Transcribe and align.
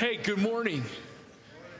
Hey, 0.00 0.16
good 0.16 0.38
morning. 0.38 0.82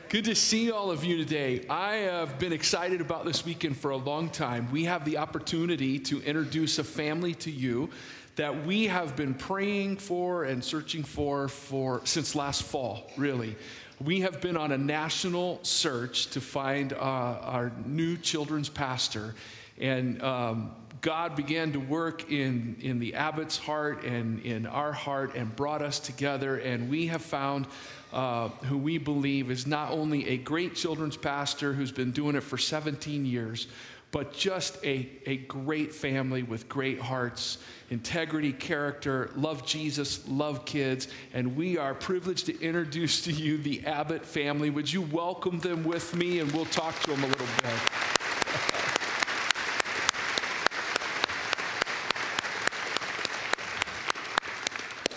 Good 0.09 0.25
to 0.25 0.35
see 0.35 0.69
all 0.69 0.91
of 0.91 1.03
you 1.03 1.17
today. 1.17 1.65
I 1.67 1.95
have 1.95 2.37
been 2.37 2.53
excited 2.53 3.01
about 3.01 3.25
this 3.25 3.43
weekend 3.43 3.77
for 3.77 3.89
a 3.89 3.97
long 3.97 4.29
time. 4.29 4.69
We 4.71 4.83
have 4.83 5.05
the 5.05 5.17
opportunity 5.17 5.97
to 6.01 6.21
introduce 6.21 6.77
a 6.77 6.83
family 6.83 7.33
to 7.33 7.49
you 7.49 7.89
that 8.35 8.63
we 8.63 8.85
have 8.85 9.15
been 9.15 9.33
praying 9.33 9.97
for 9.97 10.43
and 10.43 10.63
searching 10.63 11.01
for 11.01 11.47
for 11.47 12.01
since 12.03 12.35
last 12.35 12.61
fall, 12.61 13.09
really. 13.17 13.55
We 13.99 14.19
have 14.19 14.39
been 14.39 14.55
on 14.55 14.71
a 14.71 14.77
national 14.77 15.57
search 15.63 16.27
to 16.27 16.41
find 16.41 16.93
uh, 16.93 16.97
our 16.97 17.71
new 17.87 18.17
children's 18.17 18.69
pastor, 18.69 19.33
and 19.79 20.21
um, 20.21 20.75
God 21.01 21.35
began 21.35 21.71
to 21.71 21.79
work 21.79 22.31
in, 22.31 22.77
in 22.79 22.99
the 22.99 23.15
Abbott's 23.15 23.57
heart 23.57 24.03
and 24.03 24.39
in 24.45 24.67
our 24.67 24.91
heart 24.91 25.33
and 25.35 25.55
brought 25.55 25.81
us 25.81 25.99
together, 25.99 26.57
and 26.57 26.91
we 26.91 27.07
have 27.07 27.23
found 27.23 27.65
uh, 28.13 28.49
who 28.65 28.77
we 28.77 28.97
believe 28.97 29.51
is 29.51 29.65
not 29.65 29.91
only 29.91 30.27
a 30.29 30.37
great 30.37 30.75
children's 30.75 31.17
pastor 31.17 31.73
who's 31.73 31.91
been 31.91 32.11
doing 32.11 32.35
it 32.35 32.41
for 32.41 32.57
17 32.57 33.25
years, 33.25 33.67
but 34.11 34.33
just 34.33 34.83
a, 34.83 35.09
a 35.25 35.37
great 35.37 35.93
family 35.93 36.43
with 36.43 36.67
great 36.67 36.99
hearts, 36.99 37.59
integrity, 37.89 38.51
character, 38.51 39.31
love 39.35 39.65
Jesus, 39.65 40.27
love 40.27 40.65
kids. 40.65 41.07
And 41.33 41.55
we 41.55 41.77
are 41.77 41.93
privileged 41.93 42.47
to 42.47 42.61
introduce 42.61 43.21
to 43.21 43.31
you 43.31 43.57
the 43.57 43.85
Abbott 43.85 44.25
family. 44.25 44.69
Would 44.69 44.91
you 44.91 45.01
welcome 45.01 45.59
them 45.59 45.83
with 45.85 46.13
me? 46.13 46.39
And 46.39 46.51
we'll 46.51 46.65
talk 46.65 46.99
to 47.01 47.11
them 47.11 47.23
a 47.23 47.27
little 47.27 47.47
bit. 47.63 48.77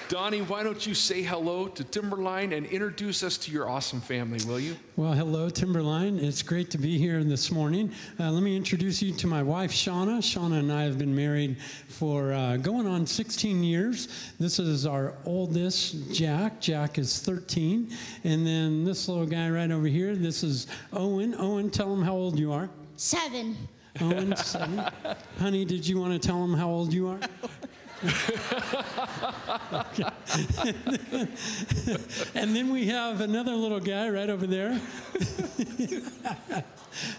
Donnie, 0.09 0.43
why 0.43 0.63
don't 0.63 0.87
you 0.87 0.95
say 0.95 1.23
hello 1.23 1.67
to 1.67 1.83
Timberline 1.83 2.53
and 2.53 2.67
introduce 2.67 3.23
us 3.23 3.39
to 3.39 3.51
your 3.51 3.71
awesome 3.71 4.03
family, 4.03 4.39
will 4.45 4.61
you? 4.61 4.77
Well, 4.97 5.13
hello, 5.15 5.49
Timberline. 5.49 6.19
It's 6.19 6.43
great 6.43 6.71
to 6.73 6.79
be 6.79 6.99
here 6.99 7.25
this 7.25 7.51
morning. 7.51 7.91
Uh, 8.21 8.31
let 8.31 8.43
me 8.43 8.55
introduce 8.55 9.01
you 9.01 9.15
to 9.15 9.27
my 9.27 9.43
wife, 9.43 9.73
Shauna. 9.73 10.19
Shauna 10.19 10.59
and 10.59 10.71
I 10.71 10.83
have 10.83 10.99
been 10.99 11.15
married 11.15 11.59
for 11.89 12.35
uh, 12.35 12.59
going 12.59 12.87
on 12.87 13.07
16 13.07 13.65
years. 13.65 14.33
This 14.39 14.59
is 14.59 14.85
our 14.85 15.15
oldest, 15.25 16.13
Jack. 16.13 16.61
Jack 16.61 16.99
is 16.99 17.21
13. 17.21 17.91
And 18.25 18.47
then 18.47 18.85
this 18.85 19.09
little 19.09 19.27
guy 19.27 19.49
right 19.49 19.71
over 19.71 19.87
here, 19.87 20.15
this 20.15 20.43
is 20.43 20.67
Owen. 20.93 21.35
Owen, 21.39 21.71
tell 21.71 21.91
him 21.93 22.03
how 22.03 22.13
old 22.13 22.39
you 22.39 22.53
are. 22.53 22.69
Seven. 22.97 23.57
Owen, 24.03 24.37
seven. 24.37 24.85
Honey, 25.39 25.65
did 25.65 25.89
you 25.89 25.99
want 25.99 26.13
to 26.13 26.19
tell 26.19 26.45
him 26.45 26.53
how 26.53 26.69
old 26.69 26.93
you 26.93 27.09
are? 27.09 27.21
and 32.35 32.55
then 32.55 32.71
we 32.71 32.87
have 32.87 33.23
another 33.23 33.53
little 33.53 33.81
guy 33.81 34.11
right 34.11 34.29
over 34.29 34.47
there. 34.47 34.73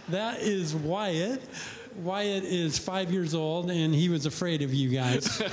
that 0.09 0.41
is 0.41 0.75
Wyatt. 0.75 1.41
Wyatt 2.03 2.44
is 2.44 2.78
five 2.78 3.11
years 3.11 3.33
old, 3.33 3.72
and 3.72 3.95
he 3.95 4.09
was 4.09 4.28
afraid 4.28 4.61
of 4.61 4.72
you 4.73 4.89
guys. 4.89 5.41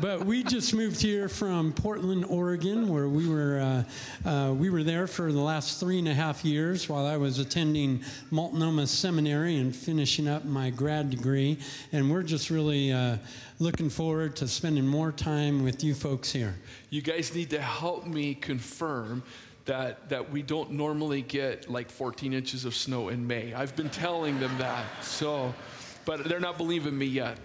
but 0.00 0.24
we 0.24 0.42
just 0.42 0.74
moved 0.74 1.00
here 1.00 1.28
from 1.28 1.72
Portland, 1.72 2.24
Oregon, 2.24 2.88
where 2.88 3.08
we 3.08 3.28
were 3.28 3.84
uh, 4.24 4.28
uh, 4.28 4.52
we 4.52 4.70
were 4.70 4.82
there 4.82 5.06
for 5.06 5.32
the 5.32 5.40
last 5.40 5.80
three 5.80 5.98
and 5.98 6.08
a 6.08 6.14
half 6.14 6.44
years 6.44 6.88
while 6.88 7.06
I 7.06 7.16
was 7.16 7.38
attending 7.38 8.02
Multnomah 8.30 8.86
Seminary 8.86 9.58
and 9.58 9.74
finishing 9.74 10.28
up 10.28 10.44
my 10.44 10.70
grad 10.70 11.10
degree. 11.10 11.58
And 11.92 12.10
we're 12.10 12.22
just 12.22 12.50
really 12.50 12.92
uh, 12.92 13.18
looking 13.58 13.90
forward 13.90 14.36
to 14.36 14.48
spending 14.48 14.86
more 14.86 15.12
time 15.12 15.62
with 15.62 15.84
you 15.84 15.94
folks 15.94 16.32
here. 16.32 16.54
You 16.90 17.02
guys 17.02 17.34
need 17.34 17.50
to 17.50 17.60
help 17.60 18.06
me 18.06 18.34
confirm 18.34 19.22
that, 19.64 20.08
that 20.08 20.30
we 20.30 20.42
don't 20.42 20.72
normally 20.72 21.22
get 21.22 21.70
like 21.70 21.90
14 21.90 22.32
inches 22.32 22.64
of 22.64 22.74
snow 22.74 23.10
in 23.10 23.26
May. 23.26 23.54
I've 23.54 23.76
been 23.76 23.90
telling 23.90 24.40
them 24.40 24.56
that, 24.58 24.84
so, 25.02 25.54
but 26.04 26.24
they're 26.24 26.40
not 26.40 26.56
believing 26.56 26.96
me 26.96 27.06
yet. 27.06 27.38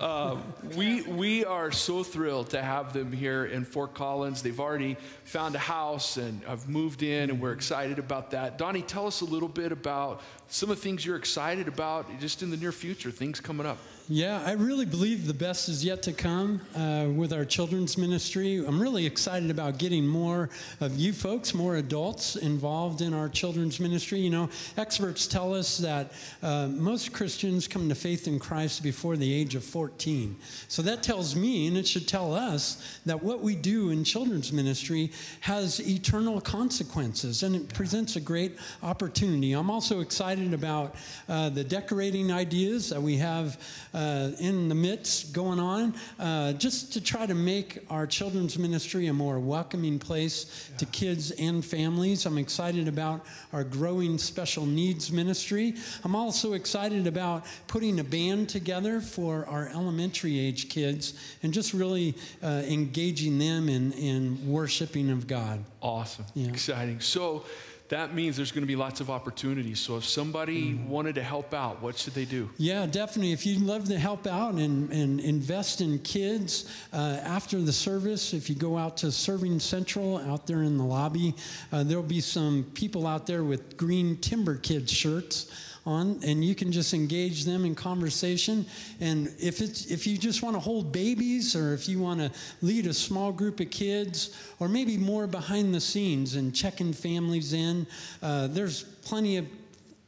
Uh, 0.00 0.36
we, 0.76 1.02
we 1.02 1.44
are 1.44 1.70
so 1.70 2.02
thrilled 2.02 2.50
to 2.50 2.60
have 2.60 2.92
them 2.92 3.12
here 3.12 3.46
in 3.46 3.64
Fort 3.64 3.94
Collins. 3.94 4.42
They've 4.42 4.58
already 4.58 4.96
found 5.24 5.54
a 5.54 5.60
house 5.60 6.16
and 6.16 6.42
have 6.44 6.68
moved 6.68 7.02
in, 7.02 7.30
and 7.30 7.40
we're 7.40 7.52
excited 7.52 7.98
about 8.00 8.32
that. 8.32 8.58
Donnie, 8.58 8.82
tell 8.82 9.06
us 9.06 9.20
a 9.20 9.24
little 9.24 9.48
bit 9.48 9.70
about 9.70 10.22
some 10.48 10.70
of 10.70 10.76
the 10.76 10.82
things 10.82 11.06
you're 11.06 11.16
excited 11.16 11.68
about 11.68 12.06
just 12.20 12.42
in 12.42 12.50
the 12.50 12.56
near 12.56 12.72
future, 12.72 13.10
things 13.10 13.40
coming 13.40 13.66
up. 13.66 13.78
Yeah, 14.06 14.42
I 14.44 14.52
really 14.52 14.84
believe 14.84 15.26
the 15.26 15.32
best 15.32 15.70
is 15.70 15.82
yet 15.82 16.02
to 16.02 16.12
come 16.12 16.60
uh, 16.76 17.06
with 17.08 17.32
our 17.32 17.46
children's 17.46 17.96
ministry. 17.96 18.58
I'm 18.58 18.80
really 18.80 19.06
excited 19.06 19.50
about 19.50 19.78
getting 19.78 20.06
more 20.06 20.50
of 20.80 20.98
you 20.98 21.14
folks, 21.14 21.54
more 21.54 21.76
adults 21.76 22.36
involved 22.36 23.00
in 23.00 23.14
our 23.14 23.30
children's 23.30 23.80
ministry. 23.80 24.20
You 24.20 24.28
know, 24.28 24.50
experts 24.76 25.26
tell 25.26 25.54
us 25.54 25.78
that 25.78 26.12
uh, 26.42 26.68
most 26.68 27.14
Christians 27.14 27.66
come 27.66 27.88
to 27.88 27.94
faith 27.94 28.28
in 28.28 28.38
Christ 28.38 28.82
before 28.82 29.16
the 29.16 29.32
age 29.32 29.54
of 29.54 29.64
14. 29.84 30.34
So 30.68 30.80
that 30.80 31.02
tells 31.02 31.36
me, 31.36 31.66
and 31.66 31.76
it 31.76 31.86
should 31.86 32.08
tell 32.08 32.32
us, 32.32 32.98
that 33.04 33.22
what 33.22 33.40
we 33.40 33.54
do 33.54 33.90
in 33.90 34.02
children's 34.02 34.50
ministry 34.50 35.12
has 35.40 35.78
eternal 35.86 36.40
consequences 36.40 37.42
and 37.42 37.54
it 37.54 37.68
presents 37.74 38.16
a 38.16 38.20
great 38.20 38.56
opportunity. 38.82 39.52
I'm 39.52 39.68
also 39.68 40.00
excited 40.00 40.54
about 40.54 40.94
uh, 41.28 41.50
the 41.50 41.62
decorating 41.62 42.32
ideas 42.32 42.88
that 42.88 43.02
we 43.02 43.18
have 43.18 43.60
uh, 43.92 44.30
in 44.40 44.70
the 44.70 44.74
midst 44.74 45.34
going 45.34 45.60
on, 45.60 45.94
uh, 46.18 46.54
just 46.54 46.94
to 46.94 47.00
try 47.02 47.26
to 47.26 47.34
make 47.34 47.80
our 47.90 48.06
children's 48.06 48.58
ministry 48.58 49.08
a 49.08 49.12
more 49.12 49.38
welcoming 49.38 49.98
place 49.98 50.70
yeah. 50.70 50.78
to 50.78 50.86
kids 50.86 51.30
and 51.32 51.62
families. 51.62 52.24
I'm 52.24 52.38
excited 52.38 52.88
about 52.88 53.26
our 53.52 53.64
growing 53.64 54.16
special 54.16 54.64
needs 54.64 55.12
ministry. 55.12 55.74
I'm 56.04 56.16
also 56.16 56.54
excited 56.54 57.06
about 57.06 57.44
putting 57.66 58.00
a 58.00 58.04
band 58.04 58.48
together 58.48 59.02
for 59.02 59.44
our 59.46 59.73
elementary 59.74 60.38
age 60.38 60.68
kids 60.68 61.14
and 61.42 61.52
just 61.52 61.74
really 61.74 62.14
uh, 62.42 62.62
engaging 62.66 63.38
them 63.38 63.68
in, 63.68 63.92
in 63.92 64.46
worshiping 64.46 65.10
of 65.10 65.26
God. 65.26 65.64
Awesome. 65.82 66.24
Yeah. 66.34 66.48
Exciting. 66.48 67.00
So, 67.00 67.44
that 67.88 68.14
means 68.14 68.36
there's 68.36 68.50
going 68.50 68.62
to 68.62 68.66
be 68.66 68.76
lots 68.76 69.00
of 69.00 69.10
opportunities. 69.10 69.78
So 69.78 69.96
if 69.96 70.04
somebody 70.04 70.72
mm-hmm. 70.72 70.88
wanted 70.88 71.14
to 71.16 71.22
help 71.22 71.52
out, 71.52 71.82
what 71.82 71.98
should 71.98 72.14
they 72.14 72.24
do? 72.24 72.48
Yeah, 72.56 72.86
definitely. 72.86 73.32
If 73.32 73.44
you'd 73.44 73.60
love 73.60 73.84
to 73.88 73.98
help 73.98 74.26
out 74.26 74.54
and, 74.54 74.90
and 74.90 75.20
invest 75.20 75.80
in 75.80 75.98
kids 75.98 76.70
uh, 76.92 77.20
after 77.22 77.60
the 77.60 77.72
service, 77.72 78.32
if 78.32 78.48
you 78.48 78.56
go 78.56 78.78
out 78.78 78.96
to 78.98 79.12
Serving 79.12 79.60
Central 79.60 80.18
out 80.18 80.46
there 80.46 80.62
in 80.62 80.78
the 80.78 80.84
lobby, 80.84 81.34
uh, 81.72 81.84
there'll 81.84 82.02
be 82.02 82.20
some 82.20 82.64
people 82.74 83.06
out 83.06 83.26
there 83.26 83.44
with 83.44 83.76
green 83.76 84.16
Timber 84.16 84.56
Kids 84.56 84.90
shirts 84.90 85.52
on 85.86 86.18
and 86.24 86.44
you 86.44 86.54
can 86.54 86.72
just 86.72 86.94
engage 86.94 87.44
them 87.44 87.64
in 87.64 87.74
conversation. 87.74 88.64
And 89.00 89.34
if 89.38 89.60
it's 89.60 89.86
if 89.86 90.06
you 90.06 90.16
just 90.16 90.42
want 90.42 90.56
to 90.56 90.60
hold 90.60 90.92
babies 90.92 91.54
or 91.54 91.74
if 91.74 91.88
you 91.88 92.00
want 92.00 92.20
to 92.20 92.30
lead 92.62 92.86
a 92.86 92.94
small 92.94 93.32
group 93.32 93.60
of 93.60 93.70
kids 93.70 94.36
or 94.60 94.68
maybe 94.68 94.96
more 94.96 95.26
behind 95.26 95.74
the 95.74 95.80
scenes 95.80 96.36
and 96.36 96.54
checking 96.54 96.92
families 96.92 97.52
in 97.52 97.86
uh, 98.22 98.46
there's 98.48 98.82
plenty 98.82 99.36
of 99.36 99.46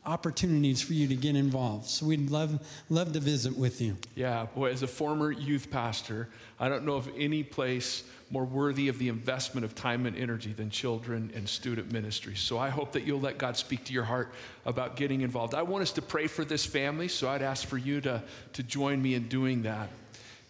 opportunities 0.07 0.81
for 0.81 0.93
you 0.95 1.09
to 1.09 1.17
get 1.17 1.37
involved. 1.37 1.87
So 1.87 2.07
we'd 2.07 2.31
love 2.31 2.65
love 2.89 3.13
to 3.13 3.21
visit 3.21 3.57
with 3.57 3.81
you. 3.81 3.97
Yeah, 4.15 4.47
boy, 4.55 4.71
as 4.71 4.83
a 4.83 4.87
former 4.87 5.31
youth 5.31 5.71
pastor, 5.71 6.29
I 6.59 6.69
don't 6.69 6.87
know 6.87 6.95
of 6.95 7.11
any 7.17 7.43
place 7.43 8.05
more 8.31 8.45
worthy 8.45 8.89
of 8.89 8.99
the 8.99 9.09
investment 9.09 9.65
of 9.65 9.75
time 9.75 10.05
and 10.07 10.17
energy 10.17 10.53
than 10.53 10.69
children 10.69 11.31
and 11.35 11.49
student 11.49 11.93
ministries. 11.93 12.41
So 12.41 12.59
I 12.59 12.71
hope 12.71 12.93
that 12.93 13.05
you'll 13.05 13.21
let 13.21 13.39
God 13.39 13.57
speak 13.57 13.85
to 13.85 13.93
your 13.93 14.05
heart 14.05 14.33
about 14.65 14.97
getting 14.97 15.21
involved. 15.21 15.55
I 15.55 15.63
want 15.63 15.83
us 15.83 15.93
to 15.93 16.03
pray 16.03 16.27
for 16.27 16.45
this 16.45 16.67
family, 16.67 17.07
so 17.07 17.29
I'd 17.29 17.43
ask 17.43 17.69
for 17.69 17.79
you 17.79 18.01
to, 18.01 18.23
to 18.55 18.63
join 18.63 19.01
me 19.01 19.15
in 19.15 19.29
doing 19.29 19.63
that. 19.63 19.91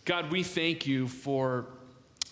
God, 0.06 0.31
we 0.31 0.43
thank 0.43 0.87
you 0.87 1.06
for 1.09 1.66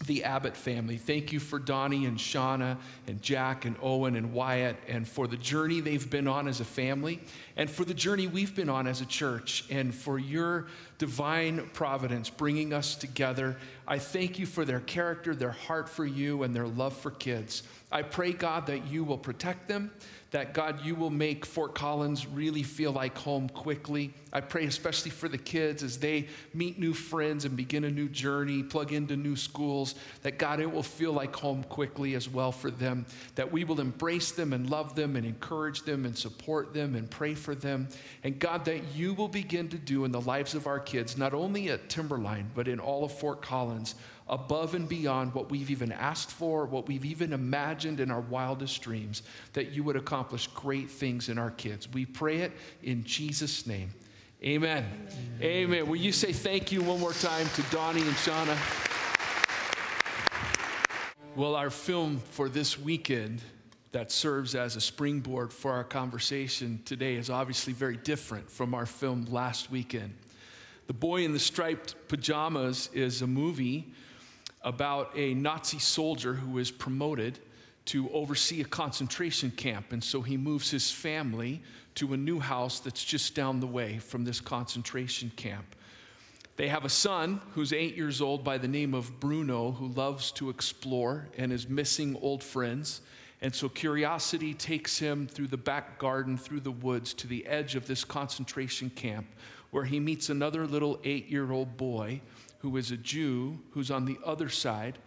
the 0.06 0.24
Abbott 0.24 0.56
family. 0.56 0.96
Thank 0.96 1.32
you 1.32 1.40
for 1.40 1.58
Donnie 1.58 2.06
and 2.06 2.18
Shauna 2.18 2.76
and 3.06 3.22
Jack 3.22 3.64
and 3.64 3.76
Owen 3.80 4.16
and 4.16 4.32
Wyatt 4.32 4.76
and 4.88 5.06
for 5.06 5.26
the 5.26 5.36
journey 5.36 5.80
they've 5.80 6.10
been 6.10 6.28
on 6.28 6.48
as 6.48 6.60
a 6.60 6.64
family 6.64 7.20
and 7.56 7.70
for 7.70 7.84
the 7.84 7.94
journey 7.94 8.26
we've 8.26 8.54
been 8.54 8.68
on 8.68 8.86
as 8.86 9.00
a 9.00 9.06
church 9.06 9.64
and 9.70 9.94
for 9.94 10.18
your 10.18 10.66
divine 10.98 11.68
providence 11.72 12.28
bringing 12.28 12.72
us 12.72 12.94
together. 12.94 13.56
I 13.86 13.98
thank 13.98 14.38
you 14.38 14.46
for 14.46 14.64
their 14.64 14.80
character, 14.80 15.34
their 15.34 15.50
heart 15.50 15.88
for 15.88 16.06
you, 16.06 16.42
and 16.42 16.54
their 16.54 16.66
love 16.66 16.96
for 16.96 17.10
kids. 17.10 17.62
I 17.92 18.02
pray, 18.02 18.32
God, 18.32 18.66
that 18.66 18.86
you 18.86 19.04
will 19.04 19.18
protect 19.18 19.68
them, 19.68 19.92
that 20.30 20.54
God, 20.54 20.84
you 20.84 20.94
will 20.94 21.10
make 21.10 21.46
Fort 21.46 21.74
Collins 21.74 22.26
really 22.26 22.62
feel 22.62 22.92
like 22.92 23.16
home 23.16 23.48
quickly. 23.48 24.12
I 24.34 24.40
pray 24.40 24.66
especially 24.66 25.12
for 25.12 25.28
the 25.28 25.38
kids 25.38 25.84
as 25.84 25.96
they 25.96 26.26
meet 26.52 26.76
new 26.76 26.92
friends 26.92 27.44
and 27.44 27.56
begin 27.56 27.84
a 27.84 27.90
new 27.90 28.08
journey, 28.08 28.64
plug 28.64 28.92
into 28.92 29.16
new 29.16 29.36
schools, 29.36 29.94
that 30.22 30.38
God, 30.38 30.58
it 30.58 30.70
will 30.70 30.82
feel 30.82 31.12
like 31.12 31.36
home 31.36 31.62
quickly 31.62 32.16
as 32.16 32.28
well 32.28 32.50
for 32.50 32.72
them, 32.72 33.06
that 33.36 33.52
we 33.52 33.62
will 33.62 33.80
embrace 33.80 34.32
them 34.32 34.52
and 34.52 34.68
love 34.68 34.96
them 34.96 35.14
and 35.14 35.24
encourage 35.24 35.82
them 35.82 36.04
and 36.04 36.18
support 36.18 36.74
them 36.74 36.96
and 36.96 37.08
pray 37.08 37.34
for 37.34 37.54
them. 37.54 37.88
And 38.24 38.40
God, 38.40 38.64
that 38.64 38.82
you 38.92 39.14
will 39.14 39.28
begin 39.28 39.68
to 39.68 39.78
do 39.78 40.04
in 40.04 40.10
the 40.10 40.20
lives 40.20 40.54
of 40.54 40.66
our 40.66 40.80
kids, 40.80 41.16
not 41.16 41.32
only 41.32 41.70
at 41.70 41.88
Timberline, 41.88 42.50
but 42.56 42.66
in 42.66 42.80
all 42.80 43.04
of 43.04 43.12
Fort 43.12 43.40
Collins, 43.40 43.94
above 44.28 44.74
and 44.74 44.88
beyond 44.88 45.32
what 45.32 45.48
we've 45.48 45.70
even 45.70 45.92
asked 45.92 46.30
for, 46.32 46.66
what 46.66 46.88
we've 46.88 47.04
even 47.04 47.32
imagined 47.32 48.00
in 48.00 48.10
our 48.10 48.22
wildest 48.22 48.82
dreams, 48.82 49.22
that 49.52 49.70
you 49.70 49.84
would 49.84 49.96
accomplish 49.96 50.48
great 50.48 50.90
things 50.90 51.28
in 51.28 51.38
our 51.38 51.52
kids. 51.52 51.88
We 51.92 52.04
pray 52.04 52.38
it 52.38 52.52
in 52.82 53.04
Jesus' 53.04 53.64
name. 53.64 53.90
Amen. 54.44 54.84
Amen. 55.40 55.42
Amen. 55.42 55.88
Will 55.88 55.96
you 55.96 56.12
say 56.12 56.30
thank 56.30 56.70
you 56.70 56.82
one 56.82 57.00
more 57.00 57.14
time 57.14 57.48
to 57.54 57.62
Donnie 57.70 58.02
and 58.02 58.10
Shauna? 58.10 58.54
Well, 61.34 61.54
our 61.54 61.70
film 61.70 62.18
for 62.18 62.50
this 62.50 62.78
weekend 62.78 63.40
that 63.92 64.12
serves 64.12 64.54
as 64.54 64.76
a 64.76 64.82
springboard 64.82 65.50
for 65.50 65.72
our 65.72 65.82
conversation 65.82 66.82
today 66.84 67.14
is 67.14 67.30
obviously 67.30 67.72
very 67.72 67.96
different 67.96 68.50
from 68.50 68.74
our 68.74 68.84
film 68.84 69.24
last 69.30 69.70
weekend. 69.70 70.12
The 70.88 70.92
Boy 70.92 71.24
in 71.24 71.32
the 71.32 71.38
Striped 71.38 71.94
Pajamas 72.08 72.90
is 72.92 73.22
a 73.22 73.26
movie 73.26 73.94
about 74.60 75.10
a 75.16 75.32
Nazi 75.32 75.78
soldier 75.78 76.34
who 76.34 76.58
is 76.58 76.70
promoted 76.70 77.38
to 77.86 78.10
oversee 78.10 78.60
a 78.60 78.64
concentration 78.64 79.50
camp. 79.52 79.92
And 79.92 80.04
so 80.04 80.20
he 80.20 80.36
moves 80.36 80.70
his 80.70 80.90
family 80.90 81.62
to 81.96 82.12
a 82.12 82.16
new 82.16 82.40
house 82.40 82.80
that's 82.80 83.04
just 83.04 83.34
down 83.34 83.60
the 83.60 83.66
way 83.66 83.98
from 83.98 84.24
this 84.24 84.40
concentration 84.40 85.30
camp. 85.36 85.76
They 86.56 86.68
have 86.68 86.84
a 86.84 86.88
son 86.88 87.40
who's 87.52 87.72
eight 87.72 87.96
years 87.96 88.20
old 88.20 88.44
by 88.44 88.58
the 88.58 88.68
name 88.68 88.94
of 88.94 89.18
Bruno 89.18 89.72
who 89.72 89.88
loves 89.88 90.30
to 90.32 90.50
explore 90.50 91.28
and 91.36 91.52
is 91.52 91.68
missing 91.68 92.16
old 92.20 92.44
friends. 92.44 93.00
And 93.42 93.52
so 93.52 93.68
curiosity 93.68 94.54
takes 94.54 94.98
him 94.98 95.26
through 95.26 95.48
the 95.48 95.56
back 95.56 95.98
garden, 95.98 96.38
through 96.38 96.60
the 96.60 96.70
woods, 96.70 97.12
to 97.14 97.26
the 97.26 97.44
edge 97.46 97.74
of 97.74 97.86
this 97.86 98.04
concentration 98.04 98.88
camp, 98.90 99.26
where 99.70 99.84
he 99.84 99.98
meets 99.98 100.30
another 100.30 100.66
little 100.66 101.00
eight 101.02 101.28
year 101.28 101.50
old 101.50 101.76
boy 101.76 102.20
who 102.58 102.76
is 102.76 102.92
a 102.92 102.96
Jew 102.96 103.58
who's 103.72 103.90
on 103.90 104.04
the 104.04 104.18
other 104.24 104.48
side 104.48 104.98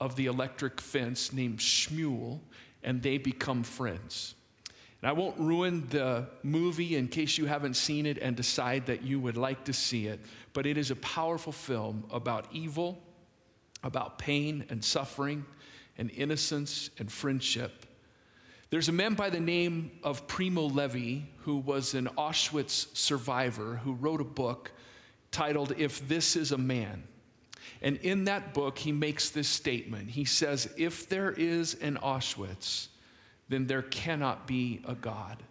of 0.00 0.16
the 0.16 0.26
electric 0.26 0.80
fence 0.80 1.32
named 1.32 1.58
Shmuel, 1.58 2.40
and 2.82 3.00
they 3.00 3.16
become 3.16 3.62
friends. 3.62 4.34
And 5.02 5.08
I 5.08 5.12
won't 5.12 5.38
ruin 5.38 5.86
the 5.88 6.26
movie 6.42 6.96
in 6.96 7.08
case 7.08 7.38
you 7.38 7.46
haven't 7.46 7.74
seen 7.74 8.04
it 8.06 8.18
and 8.18 8.36
decide 8.36 8.86
that 8.86 9.02
you 9.02 9.18
would 9.20 9.36
like 9.36 9.64
to 9.64 9.72
see 9.72 10.06
it, 10.06 10.20
but 10.52 10.66
it 10.66 10.76
is 10.76 10.90
a 10.90 10.96
powerful 10.96 11.52
film 11.52 12.04
about 12.10 12.46
evil, 12.52 13.02
about 13.82 14.18
pain 14.18 14.64
and 14.68 14.84
suffering 14.84 15.44
and 15.96 16.10
innocence 16.10 16.90
and 16.98 17.10
friendship. 17.10 17.86
There's 18.68 18.88
a 18.88 18.92
man 18.92 19.14
by 19.14 19.30
the 19.30 19.40
name 19.40 19.90
of 20.04 20.26
Primo 20.28 20.62
Levi 20.62 21.26
who 21.38 21.56
was 21.56 21.94
an 21.94 22.06
Auschwitz 22.18 22.94
survivor 22.96 23.80
who 23.82 23.94
wrote 23.94 24.20
a 24.20 24.24
book 24.24 24.70
titled 25.30 25.74
If 25.76 26.06
This 26.08 26.36
Is 26.36 26.52
a 26.52 26.58
Man. 26.58 27.04
And 27.82 27.96
in 27.96 28.24
that 28.24 28.52
book, 28.52 28.78
he 28.78 28.92
makes 28.92 29.30
this 29.30 29.48
statement. 29.48 30.10
He 30.10 30.24
says, 30.24 30.72
If 30.76 31.08
there 31.08 31.32
is 31.32 31.74
an 31.74 31.96
Auschwitz, 31.96 32.88
then 33.50 33.66
there 33.66 33.82
cannot 33.82 34.46
be 34.46 34.80
a 34.86 34.94
God. 34.94 35.42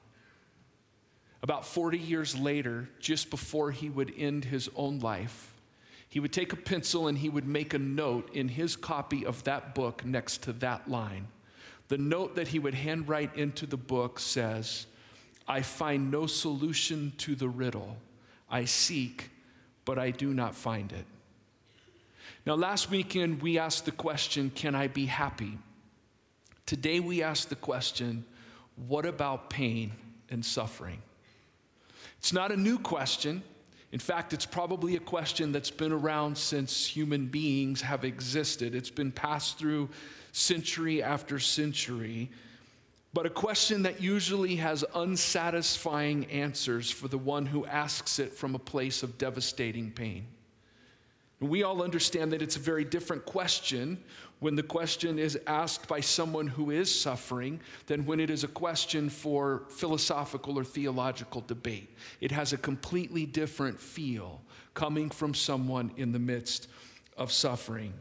About 1.44 1.66
40 1.66 2.00
years 2.00 2.36
later, 2.38 2.90
just 3.00 3.30
before 3.30 3.72
he 3.72 3.90
would 3.90 4.12
end 4.18 4.46
his 4.46 4.70
own 4.76 5.00
life, 5.00 5.54
he 6.08 6.20
would 6.20 6.34
take 6.34 6.54
a 6.54 6.58
pencil 6.58 7.08
and 7.08 7.18
he 7.18 7.30
would 7.30 7.46
make 7.46 7.74
a 7.74 7.80
note 7.80 8.34
in 8.34 8.48
his 8.48 8.76
copy 8.76 9.26
of 9.26 9.44
that 9.44 9.76
book 9.76 10.04
next 10.04 10.44
to 10.44 10.54
that 10.54 10.90
line. 10.90 11.28
The 11.90 11.98
note 11.98 12.36
that 12.36 12.48
he 12.48 12.58
would 12.58 12.74
handwrite 12.74 13.36
into 13.36 13.66
the 13.66 13.78
book 13.78 14.20
says, 14.20 14.88
I 15.48 15.62
find 15.62 16.10
no 16.10 16.26
solution 16.26 17.14
to 17.18 17.36
the 17.36 17.50
riddle. 17.50 17.98
I 18.50 18.66
seek, 18.66 19.30
but 19.86 20.00
I 20.00 20.12
do 20.12 20.34
not 20.34 20.56
find 20.56 20.92
it. 20.92 21.06
Now, 22.46 22.56
last 22.56 22.90
weekend 22.90 23.42
we 23.42 23.60
asked 23.60 23.86
the 23.86 23.92
question, 23.92 24.52
Can 24.52 24.74
I 24.74 24.88
be 24.88 25.06
happy? 25.06 25.58
Today 26.70 27.00
we 27.00 27.24
ask 27.24 27.50
the 27.50 27.56
question, 27.56 28.24
What 28.88 29.04
about 29.08 29.50
pain 29.50 29.92
and 30.30 30.46
suffering? 30.46 31.02
It's 32.20 32.32
not 32.32 32.52
a 32.52 32.56
new 32.56 32.78
question. 32.78 33.42
In 33.92 33.98
fact, 33.98 34.34
it's 34.34 34.46
probably 34.46 34.96
a 34.96 35.00
question 35.00 35.52
that's 35.52 35.72
been 35.72 35.92
around 35.92 36.38
since 36.38 36.86
human 36.86 37.26
beings 37.26 37.82
have 37.82 38.04
existed. 38.06 38.76
It's 38.76 38.92
been 38.92 39.12
passed 39.12 39.58
through 39.58 39.90
century 40.32 41.02
after 41.02 41.40
century, 41.40 42.30
but 43.16 43.26
a 43.26 43.32
question 43.32 43.82
that 43.82 44.00
usually 44.00 44.58
has 44.58 44.86
unsatisfying 44.94 46.28
answers 46.28 46.92
for 46.92 47.08
the 47.08 47.18
one 47.18 47.48
who 47.48 47.66
asks 47.66 48.20
it 48.20 48.32
from 48.32 48.54
a 48.54 48.60
place 48.60 49.02
of 49.02 49.18
devastating 49.18 49.90
pain. 49.90 50.28
We 51.40 51.64
all 51.64 51.82
understand 51.82 52.34
that 52.34 52.42
it's 52.42 52.58
a 52.58 52.60
very 52.60 52.84
different 52.84 53.26
question 53.26 54.04
when 54.40 54.56
the 54.56 54.64
question 54.64 55.18
is 55.18 55.40
asked 55.48 55.88
by 55.88 56.02
someone 56.02 56.48
who 56.48 56.72
is 56.72 56.94
suffering 56.94 57.62
than 57.88 58.06
when 58.06 58.20
it 58.20 58.30
is 58.30 58.44
a 58.44 58.48
question 58.48 59.10
for 59.10 59.64
philosophical 59.70 60.60
or 60.60 60.66
theological 60.66 61.42
debate. 61.48 61.96
It 62.20 62.32
has 62.32 62.52
a 62.52 62.58
completely 62.58 63.26
different 63.26 63.80
feel 63.80 64.42
coming 64.74 65.10
from 65.10 65.34
someone 65.34 65.92
in 65.96 66.12
the 66.12 66.20
midst 66.20 66.68
of 67.18 67.32
suffering. 67.32 67.94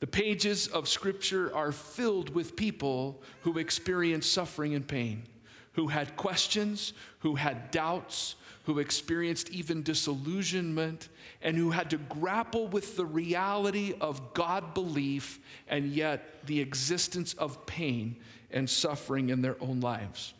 The 0.00 0.06
pages 0.06 0.68
of 0.68 0.88
Scripture 0.88 1.54
are 1.54 1.72
filled 1.72 2.30
with 2.30 2.56
people 2.56 3.22
who 3.42 3.58
experienced 3.58 4.32
suffering 4.32 4.74
and 4.74 4.86
pain, 4.86 5.24
who 5.72 5.88
had 5.88 6.16
questions, 6.16 6.92
who 7.18 7.34
had 7.34 7.70
doubts, 7.70 8.36
who 8.68 8.80
experienced 8.80 9.48
even 9.48 9.82
disillusionment, 9.82 11.08
and 11.40 11.56
who 11.56 11.70
had 11.70 11.88
to 11.88 11.96
grapple 11.96 12.68
with 12.68 12.98
the 12.98 13.06
reality 13.06 13.94
of 13.98 14.34
God 14.34 14.74
belief 14.74 15.40
and 15.68 15.86
yet 15.86 16.44
the 16.44 16.60
existence 16.60 17.32
of 17.32 17.64
pain 17.64 18.16
and 18.50 18.68
suffering 18.68 19.30
in 19.30 19.40
their 19.40 19.56
own 19.62 19.80
lives. 19.80 20.34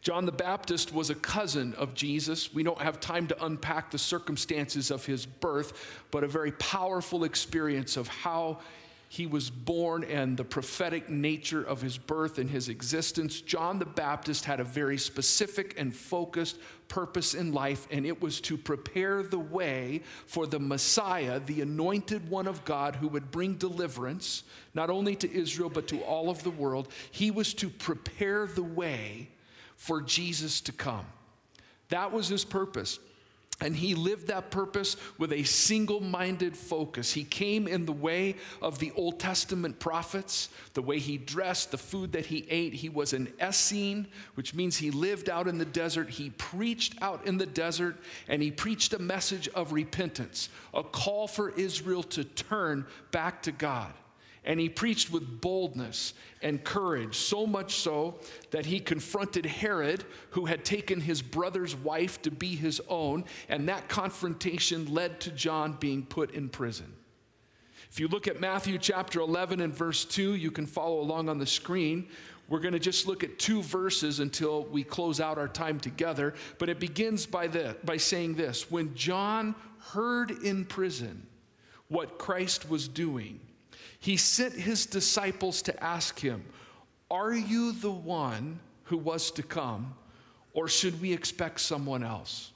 John 0.00 0.24
the 0.24 0.32
Baptist 0.32 0.94
was 0.94 1.10
a 1.10 1.14
cousin 1.14 1.74
of 1.74 1.92
Jesus. 1.92 2.54
We 2.54 2.62
don't 2.62 2.80
have 2.80 2.98
time 2.98 3.26
to 3.26 3.44
unpack 3.44 3.90
the 3.90 3.98
circumstances 3.98 4.90
of 4.90 5.04
his 5.04 5.26
birth, 5.26 6.00
but 6.10 6.24
a 6.24 6.28
very 6.28 6.52
powerful 6.52 7.24
experience 7.24 7.98
of 7.98 8.08
how 8.08 8.60
he 9.12 9.26
was 9.26 9.50
born 9.50 10.04
and 10.04 10.38
the 10.38 10.44
prophetic 10.44 11.10
nature 11.10 11.62
of 11.62 11.82
his 11.82 11.98
birth 11.98 12.38
and 12.38 12.48
his 12.48 12.70
existence. 12.70 13.42
John 13.42 13.78
the 13.78 13.84
Baptist 13.84 14.46
had 14.46 14.58
a 14.58 14.64
very 14.64 14.96
specific 14.96 15.74
and 15.76 15.94
focused 15.94 16.56
purpose 16.88 17.34
in 17.34 17.52
life, 17.52 17.86
and 17.90 18.06
it 18.06 18.22
was 18.22 18.40
to 18.40 18.56
prepare 18.56 19.22
the 19.22 19.38
way 19.38 20.00
for 20.24 20.46
the 20.46 20.58
Messiah, 20.58 21.40
the 21.40 21.60
anointed 21.60 22.26
one 22.30 22.46
of 22.46 22.64
God 22.64 22.96
who 22.96 23.08
would 23.08 23.30
bring 23.30 23.56
deliverance, 23.56 24.44
not 24.72 24.88
only 24.88 25.14
to 25.16 25.30
Israel, 25.30 25.68
but 25.68 25.86
to 25.88 26.00
all 26.04 26.30
of 26.30 26.42
the 26.42 26.48
world. 26.48 26.88
He 27.10 27.30
was 27.30 27.52
to 27.52 27.68
prepare 27.68 28.46
the 28.46 28.62
way 28.62 29.28
for 29.76 30.00
Jesus 30.00 30.62
to 30.62 30.72
come. 30.72 31.04
That 31.90 32.12
was 32.12 32.28
his 32.28 32.46
purpose. 32.46 32.98
And 33.62 33.76
he 33.76 33.94
lived 33.94 34.26
that 34.26 34.50
purpose 34.50 34.96
with 35.18 35.32
a 35.32 35.44
single 35.44 36.00
minded 36.00 36.56
focus. 36.56 37.12
He 37.12 37.24
came 37.24 37.68
in 37.68 37.86
the 37.86 37.92
way 37.92 38.36
of 38.60 38.78
the 38.78 38.92
Old 38.96 39.20
Testament 39.20 39.78
prophets, 39.78 40.48
the 40.74 40.82
way 40.82 40.98
he 40.98 41.16
dressed, 41.16 41.70
the 41.70 41.78
food 41.78 42.12
that 42.12 42.26
he 42.26 42.44
ate. 42.50 42.74
He 42.74 42.88
was 42.88 43.12
an 43.12 43.32
Essene, 43.40 44.08
which 44.34 44.52
means 44.52 44.76
he 44.76 44.90
lived 44.90 45.30
out 45.30 45.46
in 45.46 45.58
the 45.58 45.64
desert. 45.64 46.10
He 46.10 46.30
preached 46.30 47.00
out 47.00 47.26
in 47.26 47.38
the 47.38 47.46
desert, 47.46 47.96
and 48.28 48.42
he 48.42 48.50
preached 48.50 48.92
a 48.94 48.98
message 48.98 49.48
of 49.50 49.72
repentance, 49.72 50.48
a 50.74 50.82
call 50.82 51.28
for 51.28 51.50
Israel 51.50 52.02
to 52.02 52.24
turn 52.24 52.84
back 53.12 53.42
to 53.42 53.52
God. 53.52 53.92
And 54.44 54.58
he 54.58 54.68
preached 54.68 55.12
with 55.12 55.40
boldness 55.40 56.14
and 56.42 56.64
courage, 56.64 57.16
so 57.16 57.46
much 57.46 57.76
so 57.76 58.18
that 58.50 58.66
he 58.66 58.80
confronted 58.80 59.46
Herod, 59.46 60.04
who 60.30 60.46
had 60.46 60.64
taken 60.64 61.00
his 61.00 61.22
brother's 61.22 61.76
wife 61.76 62.20
to 62.22 62.30
be 62.30 62.56
his 62.56 62.80
own, 62.88 63.24
and 63.48 63.68
that 63.68 63.88
confrontation 63.88 64.92
led 64.92 65.20
to 65.20 65.30
John 65.30 65.74
being 65.74 66.04
put 66.04 66.32
in 66.32 66.48
prison. 66.48 66.92
If 67.92 68.00
you 68.00 68.08
look 68.08 68.26
at 68.26 68.40
Matthew 68.40 68.78
chapter 68.78 69.20
11 69.20 69.60
and 69.60 69.72
verse 69.72 70.04
2, 70.04 70.34
you 70.34 70.50
can 70.50 70.66
follow 70.66 71.00
along 71.00 71.28
on 71.28 71.38
the 71.38 71.46
screen. 71.46 72.08
We're 72.48 72.60
going 72.60 72.72
to 72.72 72.80
just 72.80 73.06
look 73.06 73.22
at 73.22 73.38
two 73.38 73.62
verses 73.62 74.18
until 74.18 74.64
we 74.64 74.82
close 74.82 75.20
out 75.20 75.38
our 75.38 75.46
time 75.46 75.78
together, 75.78 76.34
but 76.58 76.68
it 76.68 76.80
begins 76.80 77.26
by, 77.26 77.46
the, 77.46 77.76
by 77.84 77.98
saying 77.98 78.34
this 78.34 78.70
When 78.70 78.94
John 78.94 79.54
heard 79.78 80.30
in 80.30 80.64
prison 80.64 81.26
what 81.88 82.18
Christ 82.18 82.68
was 82.68 82.88
doing, 82.88 83.40
he 84.02 84.16
sent 84.16 84.54
his 84.54 84.84
disciples 84.84 85.62
to 85.62 85.82
ask 85.82 86.18
him, 86.18 86.44
Are 87.08 87.32
you 87.32 87.70
the 87.70 87.92
one 87.92 88.58
who 88.82 88.98
was 88.98 89.30
to 89.30 89.44
come, 89.44 89.94
or 90.54 90.66
should 90.66 91.00
we 91.00 91.12
expect 91.12 91.60
someone 91.60 92.02
else? 92.02 92.50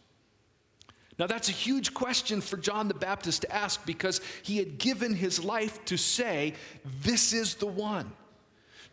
Now, 1.21 1.29
that's 1.29 1.49
a 1.49 1.53
huge 1.53 1.95
question 1.95 2.41
for 2.41 2.57
John 2.57 2.89
the 2.89 2.95
Baptist 2.95 3.43
to 3.43 3.55
ask 3.55 3.87
because 3.87 4.21
he 4.43 4.59
had 4.59 4.79
given 4.79 5.15
his 5.15 5.43
life 5.43 5.83
to 5.85 5.97
say, 5.97 6.55
This 7.03 7.33
is 7.33 7.55
the 7.55 7.67
one. 7.67 8.11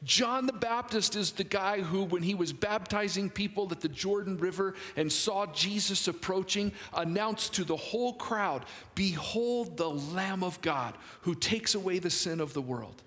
John 0.04 0.46
the 0.46 0.54
Baptist 0.54 1.16
is 1.16 1.32
the 1.32 1.44
guy 1.44 1.82
who, 1.82 2.04
when 2.04 2.24
he 2.24 2.36
was 2.36 2.52
baptizing 2.52 3.30
people 3.30 3.70
at 3.72 3.80
the 3.80 3.88
Jordan 3.88 4.38
River 4.38 4.76
and 4.98 5.12
saw 5.12 5.46
Jesus 5.48 6.08
approaching, 6.08 6.74
announced 6.94 7.54
to 7.54 7.64
the 7.64 7.78
whole 7.78 8.14
crowd, 8.14 8.66
Behold 8.96 9.78
the 9.78 9.90
Lamb 9.90 10.44
of 10.44 10.60
God 10.62 10.98
who 11.22 11.36
takes 11.36 11.76
away 11.76 12.00
the 12.00 12.10
sin 12.10 12.42
of 12.42 12.54
the 12.54 12.62
world. 12.62 13.02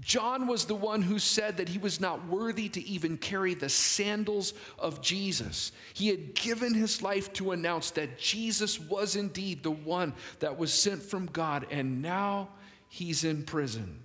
John 0.00 0.46
was 0.46 0.64
the 0.64 0.74
one 0.74 1.02
who 1.02 1.18
said 1.18 1.58
that 1.58 1.68
he 1.68 1.78
was 1.78 2.00
not 2.00 2.26
worthy 2.26 2.68
to 2.70 2.82
even 2.86 3.18
carry 3.18 3.54
the 3.54 3.68
sandals 3.68 4.54
of 4.78 5.02
Jesus. 5.02 5.72
He 5.92 6.08
had 6.08 6.34
given 6.34 6.72
his 6.72 7.02
life 7.02 7.32
to 7.34 7.52
announce 7.52 7.90
that 7.92 8.18
Jesus 8.18 8.80
was 8.80 9.14
indeed 9.14 9.62
the 9.62 9.70
one 9.70 10.14
that 10.38 10.56
was 10.56 10.72
sent 10.72 11.02
from 11.02 11.26
God, 11.26 11.66
and 11.70 12.00
now 12.00 12.48
he's 12.88 13.24
in 13.24 13.44
prison, 13.44 14.00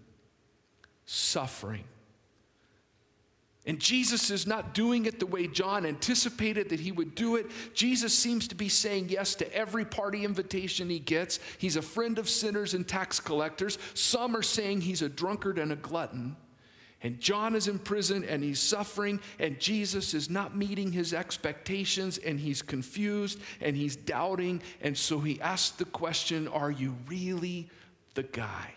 suffering. 1.05 1.85
And 3.67 3.79
Jesus 3.79 4.29
is 4.29 4.45
not 4.45 4.75
doing 4.75 5.05
it 5.05 5.19
the 5.19 5.25
way 5.25 5.48
John 5.48 5.88
anticipated 5.88 6.69
that 6.69 6.79
he 6.79 6.91
would 6.91 7.15
do 7.15 7.36
it. 7.36 7.50
Jesus 7.74 8.13
seems 8.13 8.48
to 8.50 8.55
be 8.55 8.69
saying 8.69 9.10
yes 9.10 9.34
to 9.36 9.55
every 9.55 9.86
party 9.86 10.24
invitation 10.24 10.88
he 10.88 11.00
gets. 11.00 11.39
He's 11.57 11.75
a 11.75 11.81
friend 11.81 12.19
of 12.19 12.29
sinners 12.29 12.75
and 12.75 12.88
tax 12.88 13.19
collectors. 13.19 13.79
Some 13.95 14.36
are 14.36 14.43
saying 14.43 14.81
he's 14.81 15.01
a 15.01 15.10
drunkard 15.10 15.57
and 15.57 15.72
a 15.72 15.75
glutton. 15.75 16.36
And 17.01 17.19
John 17.19 17.55
is 17.55 17.67
in 17.67 17.79
prison 17.79 18.24
and 18.24 18.43
he's 18.43 18.60
suffering, 18.60 19.19
and 19.39 19.60
Jesus 19.60 20.13
is 20.13 20.29
not 20.29 20.55
meeting 20.55 20.91
his 20.91 21.13
expectations, 21.13 22.17
and 22.19 22.39
he's 22.39 22.62
confused 22.62 23.39
and 23.62 23.75
he's 23.75 23.95
doubting. 23.95 24.62
And 24.81 24.98
so 24.98 25.19
he 25.19 25.41
asks 25.41 25.75
the 25.75 25.86
question 25.86 26.48
Are 26.48 26.72
you 26.72 26.95
really 27.07 27.69
the 28.13 28.24
guy? 28.24 28.74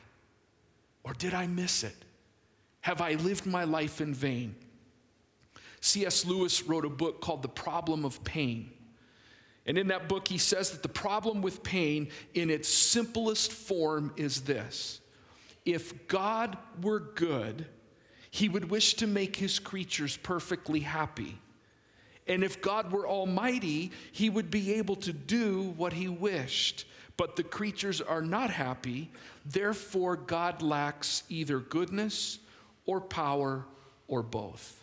Or 1.05 1.13
did 1.13 1.35
I 1.35 1.47
miss 1.47 1.85
it? 1.85 1.97
Have 2.81 3.01
I 3.01 3.15
lived 3.15 3.45
my 3.45 3.65
life 3.65 4.01
in 4.01 4.15
vain? 4.15 4.55
C.S. 5.81 6.25
Lewis 6.25 6.63
wrote 6.65 6.85
a 6.85 6.91
book 6.91 7.21
called 7.21 7.43
The 7.43 7.49
Problem 7.49 8.05
of 8.05 8.23
Pain. 8.25 8.71
And 9.69 9.77
in 9.77 9.89
that 9.89 10.09
book, 10.09 10.27
he 10.27 10.39
says 10.39 10.71
that 10.71 10.83
the 10.83 10.89
problem 10.89 11.43
with 11.43 11.63
pain, 11.63 12.09
in 12.33 12.49
its 12.49 12.69
simplest 12.69 13.53
form, 13.53 14.15
is 14.17 14.41
this 14.41 15.01
if 15.67 16.09
God 16.09 16.57
were 16.83 17.01
good, 17.01 17.67
he 18.31 18.49
would 18.49 18.71
wish 18.71 18.95
to 18.95 19.07
make 19.07 19.37
his 19.37 19.59
creatures 19.59 20.17
perfectly 20.17 20.81
happy. 20.81 21.39
And 22.27 22.43
if 22.43 22.63
God 22.63 22.93
were 22.93 23.07
almighty, 23.07 23.93
he 24.13 24.31
would 24.31 24.51
be 24.51 24.75
able 24.75 24.97
to 24.97 25.13
do 25.13 25.75
what 25.77 25.93
he 25.93 26.09
wished. 26.09 26.87
But 27.19 27.37
the 27.37 27.43
creatures 27.43 28.01
are 28.01 28.23
not 28.23 28.51
happy, 28.51 29.11
therefore, 29.45 30.17
God 30.17 30.63
lacks 30.63 31.25
either 31.29 31.59
goodness 31.59 32.39
or 32.87 33.01
power 33.01 33.67
or 34.07 34.23
both. 34.23 34.78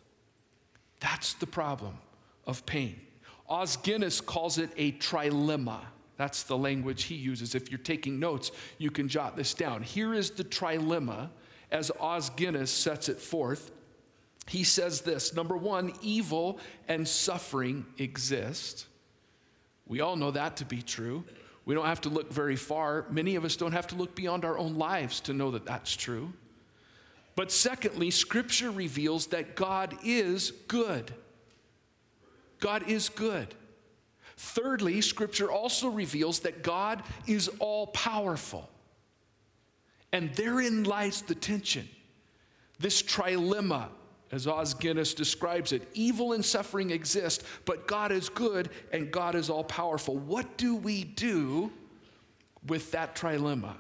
That's 1.06 1.36
the 1.36 1.46
problem 1.46 2.00
of 2.48 2.66
pain. 2.66 3.00
Os 3.48 3.78
Guinness 3.78 4.20
calls 4.20 4.58
it 4.58 4.72
a 4.76 4.94
trilemma. 4.94 5.82
That's 6.18 6.42
the 6.42 6.58
language 6.58 7.04
he 7.04 7.14
uses. 7.14 7.54
If 7.54 7.70
you're 7.70 7.78
taking 7.78 8.20
notes, 8.20 8.52
you 8.80 8.90
can 8.90 9.08
jot 9.08 9.38
this 9.38 9.54
down. 9.54 9.84
Here 9.84 10.16
is 10.16 10.32
the 10.32 10.44
trilemma 10.44 11.30
as 11.70 11.92
Os 12.00 12.32
Guinness 12.32 12.72
sets 12.72 13.08
it 13.08 13.20
forth. 13.20 13.70
He 14.48 14.64
says 14.64 15.02
this 15.02 15.36
number 15.36 15.56
one, 15.56 15.94
evil 16.02 16.58
and 16.88 17.08
suffering 17.08 17.86
exist. 18.00 18.88
We 19.86 20.02
all 20.02 20.16
know 20.16 20.32
that 20.32 20.58
to 20.58 20.66
be 20.66 20.82
true. 20.82 21.24
We 21.66 21.76
don't 21.76 21.86
have 21.86 22.02
to 22.02 22.10
look 22.10 22.34
very 22.34 22.56
far. 22.56 23.06
Many 23.12 23.36
of 23.36 23.46
us 23.46 23.56
don't 23.56 23.74
have 23.74 23.86
to 23.88 23.96
look 23.96 24.16
beyond 24.16 24.44
our 24.44 24.58
own 24.58 24.74
lives 24.74 25.20
to 25.22 25.34
know 25.34 25.52
that 25.52 25.68
that's 25.68 25.96
true. 25.96 26.34
But 27.36 27.52
secondly, 27.52 28.12
Scripture 28.12 28.72
reveals 28.72 29.28
that 29.28 29.56
God 29.56 29.98
is 30.04 30.52
good. 30.68 31.14
God 32.60 32.90
is 32.90 33.10
good. 33.10 33.54
Thirdly, 34.38 35.02
Scripture 35.02 35.52
also 35.52 35.90
reveals 35.90 36.40
that 36.40 36.64
God 36.64 37.04
is 37.28 37.50
all 37.60 37.88
powerful. 37.88 38.70
And 40.12 40.34
therein 40.36 40.84
lies 40.86 41.22
the 41.22 41.36
tension. 41.36 41.88
This 42.80 43.02
trilemma, 43.02 43.90
as 44.32 44.48
Os 44.48 44.74
Guinness 44.74 45.14
describes 45.14 45.72
it 45.72 45.88
evil 45.94 46.34
and 46.34 46.44
suffering 46.44 46.90
exist, 46.90 47.44
but 47.66 47.88
God 47.88 48.12
is 48.12 48.30
good 48.30 48.70
and 48.92 49.12
God 49.12 49.36
is 49.36 49.50
all 49.50 49.64
powerful. 49.64 50.18
What 50.18 50.58
do 50.58 50.76
we 50.76 51.04
do 51.04 51.72
with 52.68 52.92
that 52.92 53.16
trilemma? 53.16 53.76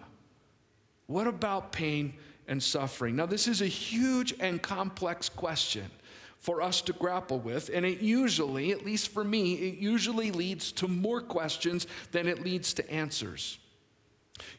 What 1.07 1.27
about 1.27 1.71
pain 1.71 2.15
and 2.47 2.61
suffering. 2.61 3.15
Now, 3.15 3.25
this 3.25 3.47
is 3.47 3.61
a 3.61 3.67
huge 3.67 4.33
and 4.39 4.61
complex 4.61 5.29
question 5.29 5.85
for 6.39 6.61
us 6.61 6.81
to 6.81 6.93
grapple 6.93 7.39
with, 7.39 7.71
and 7.73 7.85
it 7.85 8.01
usually, 8.01 8.71
at 8.71 8.85
least 8.85 9.09
for 9.09 9.23
me, 9.23 9.53
it 9.55 9.79
usually 9.79 10.31
leads 10.31 10.71
to 10.73 10.87
more 10.87 11.21
questions 11.21 11.87
than 12.11 12.27
it 12.27 12.43
leads 12.43 12.73
to 12.75 12.91
answers. 12.91 13.57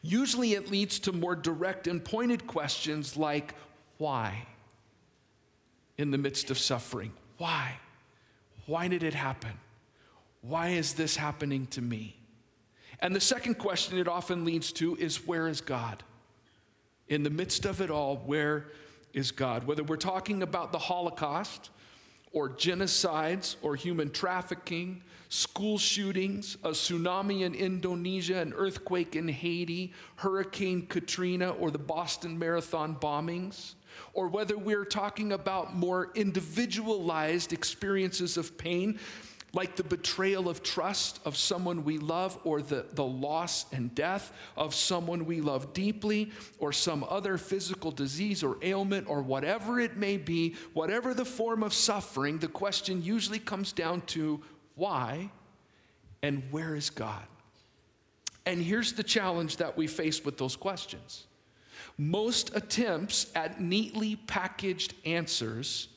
Usually, 0.01 0.53
it 0.53 0.69
leads 0.69 0.99
to 0.99 1.13
more 1.13 1.35
direct 1.35 1.87
and 1.87 2.03
pointed 2.03 2.45
questions 2.45 3.15
like, 3.15 3.53
why? 3.97 4.47
In 5.97 6.11
the 6.11 6.17
midst 6.17 6.51
of 6.51 6.57
suffering. 6.57 7.13
Why? 7.37 7.77
Why 8.65 8.89
did 8.89 9.03
it 9.03 9.13
happen? 9.13 9.53
Why 10.41 10.69
is 10.69 10.93
this 10.93 11.15
happening 11.15 11.67
to 11.67 11.81
me? 11.81 12.17
And 12.99 13.15
the 13.15 13.21
second 13.21 13.55
question 13.55 13.97
it 13.97 14.07
often 14.07 14.43
leads 14.43 14.71
to 14.73 14.95
is, 14.97 15.25
where 15.25 15.47
is 15.47 15.61
God? 15.61 16.03
In 17.09 17.23
the 17.23 17.29
midst 17.29 17.65
of 17.65 17.81
it 17.81 17.89
all, 17.89 18.17
where 18.25 18.67
is 19.13 19.31
God? 19.31 19.65
Whether 19.65 19.83
we're 19.83 19.97
talking 19.97 20.43
about 20.43 20.71
the 20.71 20.77
Holocaust 20.77 21.69
or 22.33 22.49
genocides 22.49 23.55
or 23.61 23.75
human 23.75 24.11
trafficking, 24.11 25.01
school 25.29 25.77
shootings, 25.77 26.55
a 26.63 26.69
tsunami 26.69 27.41
in 27.41 27.53
Indonesia, 27.55 28.37
an 28.37 28.53
earthquake 28.55 29.15
in 29.15 29.27
Haiti, 29.27 29.93
Hurricane 30.15 30.85
Katrina, 30.87 31.51
or 31.51 31.71
the 31.71 31.77
Boston 31.77 32.37
Marathon 32.37 32.95
bombings, 32.95 33.75
or 34.13 34.27
whether 34.27 34.57
we're 34.57 34.85
talking 34.85 35.31
about 35.31 35.75
more 35.75 36.11
individualized 36.15 37.53
experiences 37.53 38.37
of 38.37 38.57
pain 38.57 38.99
like 39.53 39.75
the 39.75 39.83
betrayal 39.83 40.49
of 40.49 40.61
trust 40.61 41.19
of 41.25 41.37
someone 41.37 41.83
we 41.83 41.97
love, 41.97 42.37
or 42.43 42.61
the, 42.61 42.85
the 42.93 43.03
loss 43.03 43.65
and 43.71 43.93
death 43.95 44.33
of 44.55 44.75
someone 44.75 45.25
we 45.25 45.41
love 45.41 45.73
deeply, 45.73 46.31
or 46.59 46.73
some 46.73 47.05
other 47.09 47.37
physical 47.37 47.91
disease 47.91 48.43
or 48.43 48.57
ailment, 48.61 49.07
or 49.09 49.21
whatever 49.21 49.79
it 49.79 49.97
may 49.97 50.17
be, 50.17 50.55
whatever 50.73 51.13
the 51.13 51.25
form 51.25 51.63
of 51.63 51.73
suffering, 51.73 52.37
the 52.37 52.47
question 52.47 53.01
usually 53.01 53.39
comes 53.39 53.71
down 53.71 54.01
to 54.01 54.41
why 54.75 55.31
and 56.21 56.43
where 56.51 56.75
is 56.75 56.89
God? 56.89 57.23
And 58.45 58.61
here's 58.61 58.93
the 58.93 59.03
challenge 59.03 59.57
that 59.57 59.77
we 59.77 59.87
face 59.87 60.23
with 60.23 60.37
those 60.37 60.55
questions. 60.55 61.25
Most 61.97 62.55
attempts 62.55 63.27
at 63.35 63.59
neatly 63.59 64.15
packaged 64.15 64.93
answers 65.05 65.87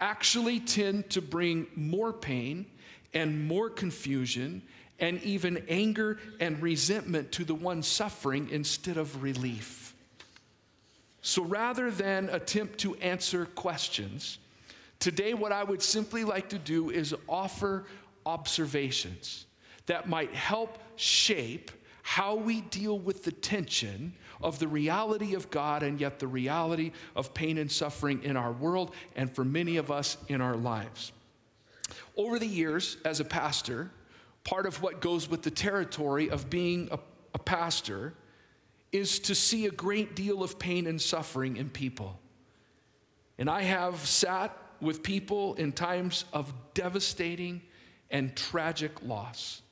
actually 0.00 0.60
tend 0.60 1.10
to 1.10 1.22
bring 1.22 1.66
more 1.74 2.12
pain 2.12 2.66
and 3.14 3.46
more 3.46 3.70
confusion 3.70 4.62
and 4.98 5.22
even 5.22 5.62
anger 5.68 6.18
and 6.40 6.60
resentment 6.62 7.32
to 7.32 7.44
the 7.44 7.54
one 7.54 7.82
suffering 7.82 8.48
instead 8.50 8.96
of 8.96 9.22
relief. 9.22 9.94
So 11.22 11.42
rather 11.42 11.90
than 11.90 12.28
attempt 12.30 12.78
to 12.80 12.94
answer 12.96 13.46
questions, 13.46 14.38
today 15.00 15.34
what 15.34 15.52
I 15.52 15.64
would 15.64 15.82
simply 15.82 16.24
like 16.24 16.48
to 16.50 16.58
do 16.58 16.90
is 16.90 17.14
offer 17.28 17.84
observations 18.24 19.46
that 19.86 20.08
might 20.08 20.32
help 20.34 20.78
shape 20.96 21.70
how 22.02 22.36
we 22.36 22.60
deal 22.60 22.98
with 22.98 23.24
the 23.24 23.32
tension 23.32 24.12
of 24.40 24.58
the 24.58 24.68
reality 24.68 25.34
of 25.34 25.50
God 25.50 25.82
and 25.82 26.00
yet 26.00 26.18
the 26.18 26.28
reality 26.28 26.92
of 27.16 27.34
pain 27.34 27.58
and 27.58 27.70
suffering 27.70 28.22
in 28.22 28.36
our 28.36 28.52
world 28.52 28.94
and 29.16 29.28
for 29.34 29.44
many 29.44 29.76
of 29.76 29.90
us 29.90 30.16
in 30.28 30.40
our 30.40 30.56
lives. 30.56 31.10
Over 32.16 32.38
the 32.38 32.46
years, 32.46 32.96
as 33.04 33.20
a 33.20 33.24
pastor, 33.24 33.90
part 34.42 34.66
of 34.66 34.80
what 34.80 35.00
goes 35.00 35.28
with 35.28 35.42
the 35.42 35.50
territory 35.50 36.30
of 36.30 36.48
being 36.48 36.88
a, 36.90 36.98
a 37.34 37.38
pastor 37.38 38.14
is 38.90 39.18
to 39.20 39.34
see 39.34 39.66
a 39.66 39.70
great 39.70 40.16
deal 40.16 40.42
of 40.42 40.58
pain 40.58 40.86
and 40.86 41.00
suffering 41.00 41.56
in 41.56 41.68
people. 41.68 42.18
And 43.38 43.50
I 43.50 43.62
have 43.62 43.98
sat 44.06 44.56
with 44.80 45.02
people 45.02 45.54
in 45.54 45.72
times 45.72 46.24
of 46.32 46.52
devastating 46.74 47.60
and 48.10 48.34
tragic 48.34 49.02
loss. 49.02 49.62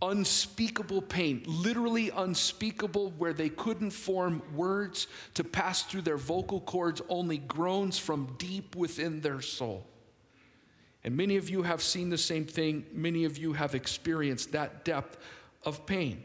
Unspeakable 0.00 1.02
pain, 1.02 1.42
literally 1.46 2.10
unspeakable, 2.10 3.12
where 3.18 3.32
they 3.32 3.48
couldn't 3.48 3.90
form 3.90 4.42
words 4.54 5.08
to 5.34 5.42
pass 5.44 5.82
through 5.82 6.02
their 6.02 6.18
vocal 6.18 6.60
cords, 6.60 7.00
only 7.08 7.38
groans 7.38 7.98
from 7.98 8.34
deep 8.38 8.76
within 8.76 9.20
their 9.20 9.40
soul. 9.40 9.86
And 11.06 11.16
many 11.16 11.36
of 11.36 11.48
you 11.48 11.62
have 11.62 11.80
seen 11.80 12.10
the 12.10 12.18
same 12.18 12.44
thing. 12.44 12.84
Many 12.92 13.24
of 13.24 13.38
you 13.38 13.52
have 13.52 13.76
experienced 13.76 14.50
that 14.52 14.84
depth 14.84 15.18
of 15.64 15.86
pain. 15.86 16.22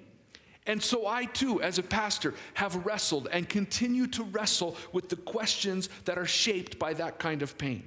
And 0.65 0.81
so 0.81 1.05
I 1.05 1.25
too, 1.25 1.61
as 1.61 1.77
a 1.77 1.83
pastor, 1.83 2.33
have 2.55 2.83
wrestled 2.83 3.27
and 3.31 3.47
continue 3.47 4.07
to 4.07 4.23
wrestle 4.23 4.75
with 4.91 5.07
the 5.07 5.17
questions 5.17 5.89
that 6.05 6.17
are 6.17 6.25
shaped 6.25 6.79
by 6.79 6.93
that 6.95 7.19
kind 7.19 7.43
of 7.43 7.59
pain. 7.59 7.83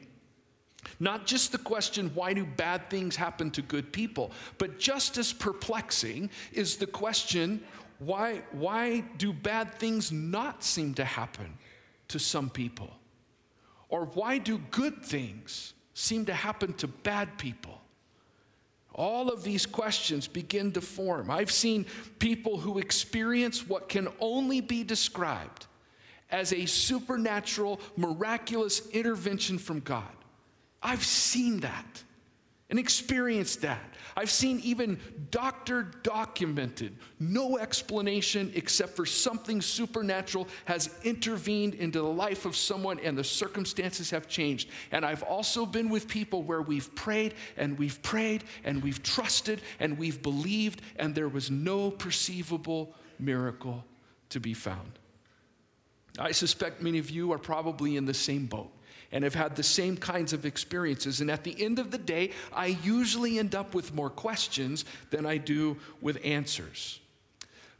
Not 1.00 1.26
just 1.26 1.50
the 1.50 1.58
question, 1.58 2.12
why 2.14 2.32
do 2.32 2.44
bad 2.44 2.88
things 2.90 3.16
happen 3.16 3.50
to 3.52 3.62
good 3.62 3.92
people, 3.92 4.30
but 4.58 4.78
just 4.78 5.18
as 5.18 5.32
perplexing 5.32 6.30
is 6.52 6.76
the 6.76 6.86
question, 6.86 7.60
why, 7.98 8.42
why 8.52 9.00
do 9.18 9.32
bad 9.32 9.74
things 9.80 10.12
not 10.12 10.62
seem 10.62 10.94
to 10.94 11.04
happen 11.04 11.58
to 12.08 12.20
some 12.20 12.50
people? 12.50 12.90
Or 13.88 14.04
why 14.06 14.38
do 14.38 14.58
good 14.70 15.02
things 15.02 15.73
seem 15.94 16.26
to 16.26 16.34
happen 16.34 16.74
to 16.74 16.88
bad 16.88 17.38
people? 17.38 17.80
All 18.94 19.28
of 19.28 19.42
these 19.42 19.66
questions 19.66 20.28
begin 20.28 20.70
to 20.72 20.80
form. 20.80 21.30
I've 21.30 21.50
seen 21.50 21.86
people 22.18 22.58
who 22.58 22.78
experience 22.78 23.66
what 23.66 23.88
can 23.88 24.08
only 24.20 24.60
be 24.60 24.84
described 24.84 25.66
as 26.30 26.52
a 26.52 26.66
supernatural, 26.66 27.80
miraculous 27.96 28.88
intervention 28.90 29.58
from 29.58 29.80
God. 29.80 30.04
I've 30.82 31.04
seen 31.04 31.60
that 31.60 32.02
and 32.70 32.78
experienced 32.78 33.60
that. 33.60 33.82
I've 34.16 34.30
seen 34.30 34.60
even 34.60 34.98
doctor 35.30 35.82
documented, 36.02 36.96
no 37.20 37.58
explanation 37.58 38.52
except 38.54 38.96
for 38.96 39.04
something 39.04 39.60
supernatural 39.60 40.48
has 40.64 40.90
intervened 41.02 41.74
into 41.74 42.00
the 42.00 42.08
life 42.08 42.46
of 42.46 42.56
someone 42.56 42.98
and 43.00 43.18
the 43.18 43.24
circumstances 43.24 44.10
have 44.10 44.28
changed. 44.28 44.70
And 44.92 45.04
I've 45.04 45.22
also 45.22 45.66
been 45.66 45.90
with 45.90 46.08
people 46.08 46.42
where 46.42 46.62
we've 46.62 46.94
prayed 46.94 47.34
and 47.56 47.78
we've 47.78 48.00
prayed 48.02 48.44
and 48.64 48.82
we've 48.82 49.02
trusted 49.02 49.60
and 49.78 49.98
we've 49.98 50.22
believed, 50.22 50.80
and 50.96 51.14
there 51.14 51.28
was 51.28 51.50
no 51.50 51.90
perceivable 51.90 52.94
miracle 53.18 53.84
to 54.30 54.40
be 54.40 54.54
found. 54.54 54.98
I 56.18 56.32
suspect 56.32 56.82
many 56.82 56.98
of 56.98 57.10
you 57.10 57.32
are 57.32 57.38
probably 57.38 57.96
in 57.96 58.04
the 58.04 58.14
same 58.14 58.46
boat 58.46 58.70
and 59.10 59.24
have 59.24 59.34
had 59.34 59.56
the 59.56 59.62
same 59.62 59.96
kinds 59.96 60.32
of 60.32 60.44
experiences. 60.44 61.20
And 61.20 61.30
at 61.30 61.44
the 61.44 61.60
end 61.62 61.78
of 61.78 61.90
the 61.90 61.98
day, 61.98 62.30
I 62.52 62.78
usually 62.82 63.38
end 63.38 63.54
up 63.54 63.74
with 63.74 63.94
more 63.94 64.10
questions 64.10 64.84
than 65.10 65.26
I 65.26 65.36
do 65.38 65.76
with 66.00 66.18
answers. 66.24 67.00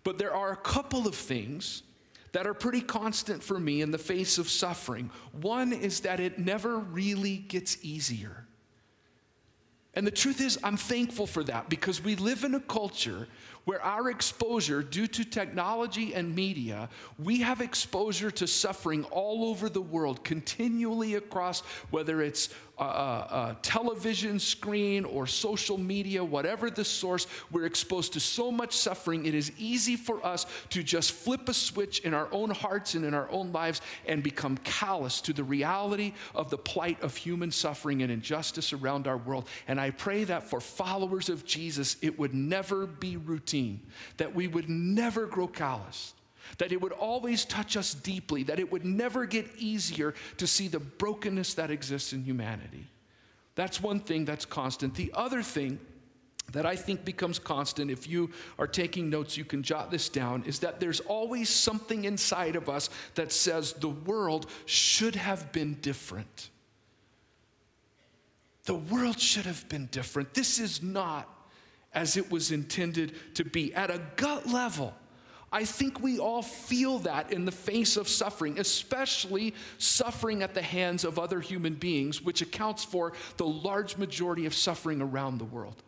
But 0.05 0.19
there 0.19 0.35
are 0.35 0.53
a 0.53 0.57
couple 0.57 1.09
of 1.09 1.15
things 1.15 1.83
that 2.33 2.47
are 2.47 2.55
pretty 2.55 2.81
constant 2.81 3.43
for 3.43 3.59
me 3.59 3.81
in 3.81 3.91
the 3.91 3.99
face 3.99 4.39
of 4.39 4.49
suffering. 4.49 5.11
One 5.41 5.73
is 5.73 6.01
that 6.01 6.21
it 6.21 6.39
never 6.39 6.79
really 6.79 7.37
gets 7.37 7.79
easier. 7.83 8.45
And 9.95 10.05
the 10.05 10.11
truth 10.11 10.41
is, 10.41 10.59
I'm 10.65 10.77
thankful 10.77 11.27
for 11.27 11.45
that 11.45 11.69
because 11.69 12.03
we 12.03 12.17
live 12.17 12.43
in 12.43 12.55
a 12.55 12.61
culture 12.61 13.29
where 13.65 13.83
our 13.83 14.11
exposure, 14.11 14.83
due 14.83 15.07
to 15.07 15.25
technology 15.25 16.15
and 16.15 16.35
media, 16.35 16.89
we 17.19 17.39
have 17.41 17.61
exposure 17.61 18.31
to 18.31 18.47
suffering 18.47 19.05
all 19.05 19.47
over 19.49 19.69
the 19.69 19.81
world, 19.81 20.25
continually 20.25 21.15
across 21.15 21.61
whether 21.91 22.23
it's 22.23 22.51
a, 22.79 22.85
a, 22.85 23.57
television 23.63 24.39
screen 24.39 25.05
or 25.05 25.27
social 25.27 25.79
media, 25.79 26.23
whatever 26.23 26.71
the 26.71 26.85
source, 26.85 27.27
we're 27.51 27.67
exposed 27.67 28.13
to 28.15 28.21
so 28.21 28.51
much 28.51 28.77
suffering. 28.77 29.27
It 29.27 29.35
is 29.35 29.53
easy 29.59 29.97
for 29.97 30.25
us 30.25 30.47
to 30.71 30.83
just 30.83 31.13
flip 31.13 31.49
a 31.49 31.55
switch 31.55 32.01
in 32.01 32.15
our 32.15 32.29
own 32.33 32.51
hearts 32.51 32.95
and 32.95 33.05
in 33.05 33.15
our 33.15 33.31
own 33.31 33.53
lives 33.53 33.81
and 34.07 34.23
become 34.23 34.57
callous 34.59 35.21
to 35.23 35.33
the 35.33 35.45
reality 35.45 36.13
of 36.35 36.51
the 36.51 36.59
plight 36.59 37.01
of 37.03 37.15
human 37.17 37.51
suffering 37.51 38.03
and 38.03 38.11
injustice 38.11 38.73
around 38.73 39.07
our 39.07 39.19
world. 39.19 39.49
And 39.69 39.81
I 39.81 39.91
pray 39.91 40.25
that 40.25 40.43
for 40.43 40.61
followers 40.61 41.29
of 41.29 41.45
Jesus, 41.45 41.97
it 42.03 42.19
would 42.19 42.35
never 42.35 42.87
be 42.87 43.17
routine, 43.17 43.81
that 44.17 44.35
we 44.35 44.49
would 44.49 44.69
never 44.69 45.27
grow 45.27 45.47
callous 45.47 46.14
that 46.59 46.73
it 46.73 46.81
would 46.81 46.93
always 46.93 47.45
touch 47.45 47.77
us 47.77 47.95
deeply, 47.95 48.43
that 48.45 48.59
it 48.59 48.71
would 48.71 48.85
never 48.85 49.27
get 49.27 49.47
easier 49.57 50.15
to 50.37 50.47
see 50.47 50.69
the 50.69 50.81
brokenness 50.81 51.55
that 51.55 51.71
exists 51.71 52.13
in 52.13 52.23
humanity. 52.25 52.87
That's 53.55 53.81
one 53.81 54.01
thing 54.01 54.25
that's 54.25 54.45
constant. 54.45 54.95
The 54.95 55.13
other 55.15 55.43
thing 55.43 55.79
that 56.53 56.67
I 56.67 56.77
think 56.77 57.05
becomes 57.05 57.39
constant, 57.39 57.91
if 57.91 58.09
you 58.09 58.31
are 58.59 58.67
taking 58.67 59.09
notes, 59.09 59.37
you 59.37 59.45
can 59.45 59.63
jot 59.63 59.91
this 59.91 60.09
down, 60.09 60.45
is 60.45 60.59
that 60.61 60.81
there's 60.81 61.01
always 61.01 61.49
something 61.49 62.05
inside 62.05 62.57
of 62.57 62.69
us 62.69 62.91
that 63.15 63.33
says 63.33 63.73
the 63.73 63.89
world 63.89 64.51
should 64.67 65.15
have 65.15 65.53
been 65.53 65.75
different. 65.81 66.51
The 68.65 68.75
world 68.75 69.21
should 69.21 69.47
have 69.47 69.69
been 69.69 69.87
different. 69.87 70.35
This 70.35 70.59
is 70.59 70.83
not 70.83 71.29
as 71.93 72.17
it 72.17 72.31
was 72.31 72.51
intended 72.51 73.15
to 73.37 73.45
be. 73.45 73.75
At 73.75 73.91
a 73.91 74.01
gut 74.17 74.47
level, 74.47 74.95
I 75.55 75.65
think 75.65 76.01
we 76.01 76.19
all 76.19 76.43
feel 76.43 76.99
that 77.01 77.33
in 77.33 77.45
the 77.45 77.53
face 77.53 77.97
of 77.97 78.09
suffering, 78.09 78.59
especially 78.59 79.55
suffering 79.79 80.43
at 80.43 80.53
the 80.53 80.61
hands 80.61 81.05
of 81.05 81.17
other 81.17 81.41
human 81.41 81.75
beings, 81.75 82.21
which 82.21 82.43
accounts 82.43 82.83
for 82.83 83.13
the 83.37 83.47
large 83.47 83.97
majority 83.97 84.47
of 84.47 84.55
suffering 84.55 85.01
around 85.01 85.39
the 85.39 85.45
world, 85.45 85.81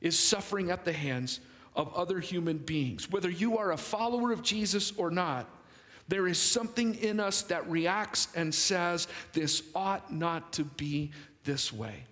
is 0.00 0.16
suffering 0.16 0.70
at 0.70 0.84
the 0.84 0.92
hands 0.92 1.40
of 1.74 1.92
other 1.94 2.20
human 2.20 2.58
beings. 2.58 3.10
Whether 3.10 3.28
you 3.28 3.58
are 3.58 3.72
a 3.72 3.76
follower 3.76 4.30
of 4.30 4.40
Jesus 4.40 4.92
or 4.96 5.10
not, 5.10 5.48
there 6.06 6.28
is 6.28 6.38
something 6.38 6.94
in 6.94 7.18
us 7.18 7.42
that 7.42 7.68
reacts 7.68 8.28
and 8.36 8.54
says, 8.54 9.08
This 9.32 9.64
ought 9.74 10.12
not 10.12 10.52
to 10.52 10.62
be 10.62 11.10
this 11.42 11.72
way. 11.72 12.04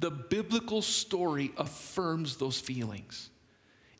The 0.00 0.10
biblical 0.10 0.82
story 0.82 1.52
affirms 1.56 2.38
those 2.38 2.58
feelings. 2.58 3.29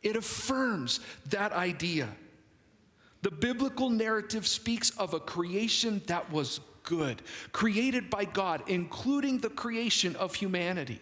It 0.02 0.16
affirms 0.16 1.00
that 1.28 1.52
idea. 1.52 2.08
The 3.22 3.30
biblical 3.30 3.90
narrative 3.90 4.46
speaks 4.46 4.90
of 4.90 5.12
a 5.12 5.20
creation 5.20 6.00
that 6.06 6.30
was 6.32 6.60
good, 6.84 7.22
created 7.52 8.08
by 8.08 8.24
God, 8.24 8.62
including 8.66 9.38
the 9.38 9.50
creation 9.50 10.16
of 10.16 10.34
humanity. 10.34 11.00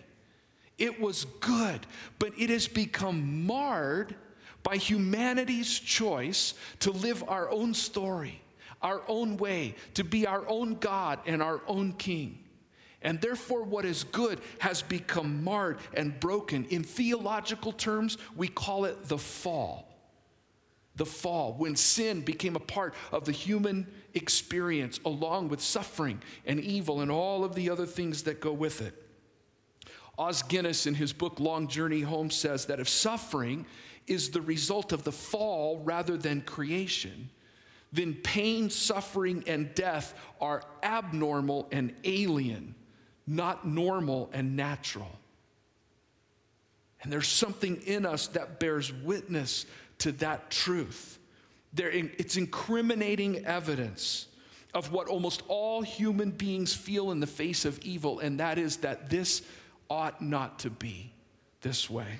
It 0.78 1.00
was 1.00 1.24
good, 1.40 1.86
but 2.18 2.32
it 2.38 2.50
has 2.50 2.68
become 2.68 3.46
marred 3.46 4.14
by 4.62 4.76
humanity's 4.76 5.78
choice 5.78 6.54
to 6.80 6.90
live 6.90 7.24
our 7.28 7.50
own 7.50 7.74
story, 7.74 8.40
our 8.82 9.02
own 9.08 9.36
way, 9.36 9.74
to 9.94 10.04
be 10.04 10.26
our 10.26 10.46
own 10.48 10.74
God 10.74 11.20
and 11.26 11.42
our 11.42 11.60
own 11.66 11.92
king. 11.92 12.38
And 13.02 13.20
therefore, 13.20 13.62
what 13.62 13.84
is 13.84 14.04
good 14.04 14.40
has 14.58 14.82
become 14.82 15.44
marred 15.44 15.78
and 15.94 16.18
broken. 16.18 16.64
In 16.66 16.82
theological 16.82 17.72
terms, 17.72 18.18
we 18.34 18.48
call 18.48 18.86
it 18.86 19.04
the 19.04 19.18
fall. 19.18 19.84
The 20.96 21.06
fall, 21.06 21.54
when 21.54 21.76
sin 21.76 22.22
became 22.22 22.56
a 22.56 22.60
part 22.60 22.92
of 23.12 23.24
the 23.24 23.30
human 23.30 23.86
experience, 24.14 24.98
along 25.04 25.48
with 25.48 25.60
suffering 25.60 26.20
and 26.44 26.58
evil 26.58 27.00
and 27.00 27.10
all 27.10 27.44
of 27.44 27.54
the 27.54 27.70
other 27.70 27.86
things 27.86 28.24
that 28.24 28.40
go 28.40 28.52
with 28.52 28.80
it. 28.80 28.94
Os 30.18 30.42
Guinness, 30.42 30.88
in 30.88 30.94
his 30.94 31.12
book 31.12 31.38
Long 31.38 31.68
Journey 31.68 32.00
Home, 32.00 32.32
says 32.32 32.66
that 32.66 32.80
if 32.80 32.88
suffering 32.88 33.64
is 34.08 34.30
the 34.30 34.40
result 34.40 34.90
of 34.90 35.04
the 35.04 35.12
fall 35.12 35.78
rather 35.84 36.16
than 36.16 36.40
creation, 36.40 37.30
then 37.92 38.14
pain, 38.14 38.68
suffering, 38.68 39.44
and 39.46 39.72
death 39.76 40.14
are 40.40 40.64
abnormal 40.82 41.68
and 41.70 41.94
alien 42.02 42.74
not 43.28 43.66
normal 43.66 44.30
and 44.32 44.56
natural. 44.56 45.10
And 47.02 47.12
there's 47.12 47.28
something 47.28 47.76
in 47.82 48.06
us 48.06 48.28
that 48.28 48.58
bears 48.58 48.92
witness 48.92 49.66
to 49.98 50.12
that 50.12 50.50
truth. 50.50 51.18
There, 51.74 51.90
it's 51.90 52.36
incriminating 52.36 53.44
evidence 53.44 54.26
of 54.74 54.92
what 54.92 55.08
almost 55.08 55.42
all 55.48 55.82
human 55.82 56.30
beings 56.30 56.74
feel 56.74 57.10
in 57.10 57.20
the 57.20 57.26
face 57.26 57.64
of 57.64 57.78
evil, 57.80 58.18
and 58.20 58.40
that 58.40 58.58
is 58.58 58.78
that 58.78 59.10
this 59.10 59.42
ought 59.88 60.20
not 60.20 60.60
to 60.60 60.70
be 60.70 61.12
this 61.60 61.88
way. 61.88 62.18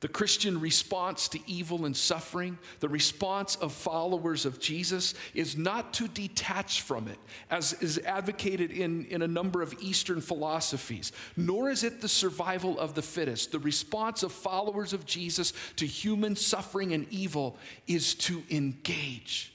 The 0.00 0.08
Christian 0.08 0.60
response 0.60 1.26
to 1.28 1.40
evil 1.50 1.84
and 1.84 1.96
suffering, 1.96 2.56
the 2.78 2.88
response 2.88 3.56
of 3.56 3.72
followers 3.72 4.46
of 4.46 4.60
Jesus, 4.60 5.14
is 5.34 5.56
not 5.56 5.92
to 5.94 6.06
detach 6.06 6.82
from 6.82 7.08
it, 7.08 7.18
as 7.50 7.72
is 7.82 7.98
advocated 7.98 8.70
in, 8.70 9.06
in 9.06 9.22
a 9.22 9.28
number 9.28 9.60
of 9.60 9.74
Eastern 9.80 10.20
philosophies, 10.20 11.10
nor 11.36 11.68
is 11.68 11.82
it 11.82 12.00
the 12.00 12.08
survival 12.08 12.78
of 12.78 12.94
the 12.94 13.02
fittest. 13.02 13.50
The 13.50 13.58
response 13.58 14.22
of 14.22 14.30
followers 14.30 14.92
of 14.92 15.04
Jesus 15.04 15.52
to 15.76 15.86
human 15.86 16.36
suffering 16.36 16.92
and 16.92 17.04
evil 17.10 17.56
is 17.88 18.14
to 18.14 18.44
engage, 18.50 19.52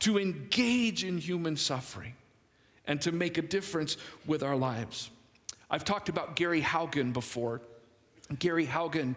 to 0.00 0.18
engage 0.18 1.04
in 1.04 1.18
human 1.18 1.56
suffering, 1.56 2.14
and 2.88 3.00
to 3.02 3.12
make 3.12 3.38
a 3.38 3.42
difference 3.42 3.96
with 4.26 4.42
our 4.42 4.56
lives. 4.56 5.10
I've 5.70 5.84
talked 5.84 6.08
about 6.08 6.34
Gary 6.34 6.62
Haugen 6.62 7.12
before. 7.12 7.60
Gary 8.40 8.66
Haugen 8.66 9.14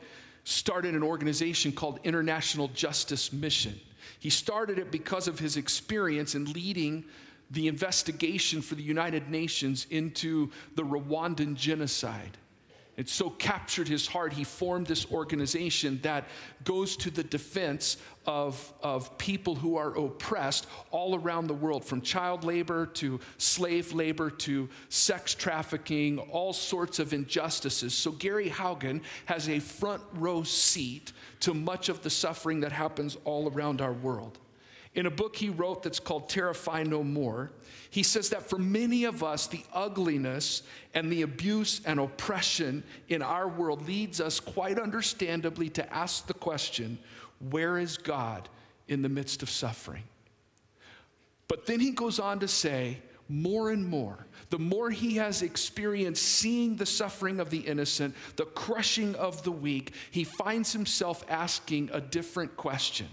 started 0.52 0.94
an 0.94 1.04
organization 1.04 1.72
called 1.72 2.00
International 2.04 2.68
Justice 2.70 3.32
Mission. 3.34 3.80
He 4.20 4.30
started 4.30 4.78
it 4.78 4.92
because 4.92 5.28
of 5.28 5.40
his 5.40 5.58
experience 5.58 6.36
in 6.36 6.46
leading 6.54 7.06
the 7.52 7.68
investigation 7.68 8.62
for 8.62 8.76
the 8.76 8.84
United 8.84 9.30
Nations 9.30 9.88
into 9.90 10.52
the 10.76 10.84
Rwandan 10.84 11.56
genocide. 11.56 12.38
It 13.02 13.10
so 13.10 13.32
captured 13.32 13.88
his 13.88 14.06
heart, 14.06 14.32
he 14.32 14.44
formed 14.44 14.86
this 14.86 15.12
organization 15.12 16.00
that 16.04 16.28
goes 16.64 16.96
to 16.98 17.10
the 17.10 17.24
defense 17.24 17.98
of, 18.28 18.72
of 18.84 19.18
people 19.18 19.56
who 19.56 19.76
are 19.76 19.98
oppressed 19.98 20.68
all 20.92 21.16
around 21.16 21.48
the 21.48 21.56
world, 21.56 21.84
from 21.84 22.02
child 22.02 22.44
labor 22.44 22.86
to 22.86 23.20
slave 23.40 23.92
labor 23.94 24.30
to 24.30 24.70
sex 24.90 25.34
trafficking, 25.34 26.20
all 26.20 26.54
sorts 26.54 27.00
of 27.00 27.12
injustices. 27.12 27.96
So, 27.96 28.12
Gary 28.12 28.52
Haugen 28.52 29.02
has 29.26 29.50
a 29.50 29.58
front 29.58 30.04
row 30.14 30.44
seat 30.44 31.12
to 31.40 31.56
much 31.56 31.90
of 31.90 32.04
the 32.04 32.10
suffering 32.12 32.60
that 32.60 32.72
happens 32.72 33.18
all 33.26 33.50
around 33.50 33.82
our 33.82 33.94
world. 33.94 34.38
In 34.94 35.06
a 35.06 35.12
book 35.12 35.36
he 35.38 35.50
wrote 35.50 35.84
that's 35.84 36.02
called 36.02 36.28
Terrify 36.28 36.84
No 36.84 37.02
More, 37.02 37.52
he 37.90 38.04
says 38.04 38.30
that 38.30 38.50
for 38.50 38.58
many 38.58 39.06
of 39.06 39.24
us, 39.24 39.48
the 39.48 39.64
ugliness 39.74 40.64
and 40.94 41.12
the 41.12 41.22
abuse 41.22 41.82
and 41.86 42.00
oppression 42.00 42.84
in 43.08 43.22
our 43.22 43.48
world 43.48 43.88
leads 43.88 44.20
us 44.20 44.40
quite 44.40 44.78
understandably 44.78 45.70
to 45.70 45.94
ask 45.94 46.28
the 46.28 46.34
question 46.34 46.98
where 47.50 47.78
is 47.78 47.98
God 47.98 48.50
in 48.90 49.02
the 49.02 49.10
midst 49.10 49.42
of 49.42 49.50
suffering? 49.50 50.04
But 51.48 51.66
then 51.66 51.80
he 51.80 51.92
goes 51.92 52.20
on 52.20 52.40
to 52.40 52.48
say, 52.48 52.98
more 53.30 53.72
and 53.72 53.88
more, 53.88 54.26
the 54.50 54.60
more 54.60 54.90
he 54.90 55.16
has 55.16 55.42
experienced 55.42 56.22
seeing 56.22 56.76
the 56.76 56.86
suffering 56.86 57.40
of 57.40 57.50
the 57.50 57.60
innocent, 57.60 58.14
the 58.36 58.46
crushing 58.46 59.16
of 59.16 59.42
the 59.44 59.52
weak, 59.52 59.94
he 60.12 60.26
finds 60.26 60.74
himself 60.74 61.24
asking 61.30 61.90
a 61.94 62.02
different 62.02 62.56
question. 62.58 63.08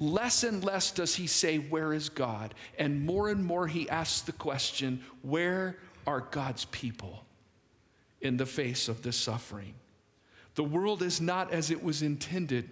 Less 0.00 0.42
and 0.42 0.64
less 0.64 0.90
does 0.90 1.14
he 1.14 1.26
say, 1.26 1.58
Where 1.58 1.92
is 1.92 2.08
God? 2.08 2.54
And 2.78 3.04
more 3.04 3.28
and 3.28 3.44
more 3.44 3.66
he 3.66 3.88
asks 3.88 4.22
the 4.22 4.32
question, 4.32 5.02
Where 5.22 5.78
are 6.06 6.20
God's 6.20 6.64
people 6.66 7.24
in 8.20 8.36
the 8.36 8.46
face 8.46 8.88
of 8.88 9.02
this 9.02 9.16
suffering? 9.16 9.74
The 10.54 10.64
world 10.64 11.02
is 11.02 11.20
not 11.20 11.52
as 11.52 11.70
it 11.70 11.82
was 11.82 12.02
intended 12.02 12.70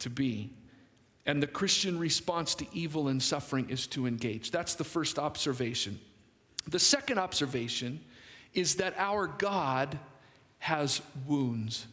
to 0.00 0.10
be. 0.10 0.50
And 1.26 1.42
the 1.42 1.46
Christian 1.46 1.98
response 1.98 2.54
to 2.56 2.66
evil 2.72 3.08
and 3.08 3.22
suffering 3.22 3.68
is 3.68 3.86
to 3.88 4.06
engage. 4.06 4.50
That's 4.50 4.74
the 4.74 4.84
first 4.84 5.18
observation. 5.18 5.98
The 6.66 6.78
second 6.78 7.18
observation 7.18 8.00
is 8.54 8.76
that 8.76 8.94
our 8.96 9.26
God 9.26 9.98
has 10.58 11.02
wounds. 11.26 11.86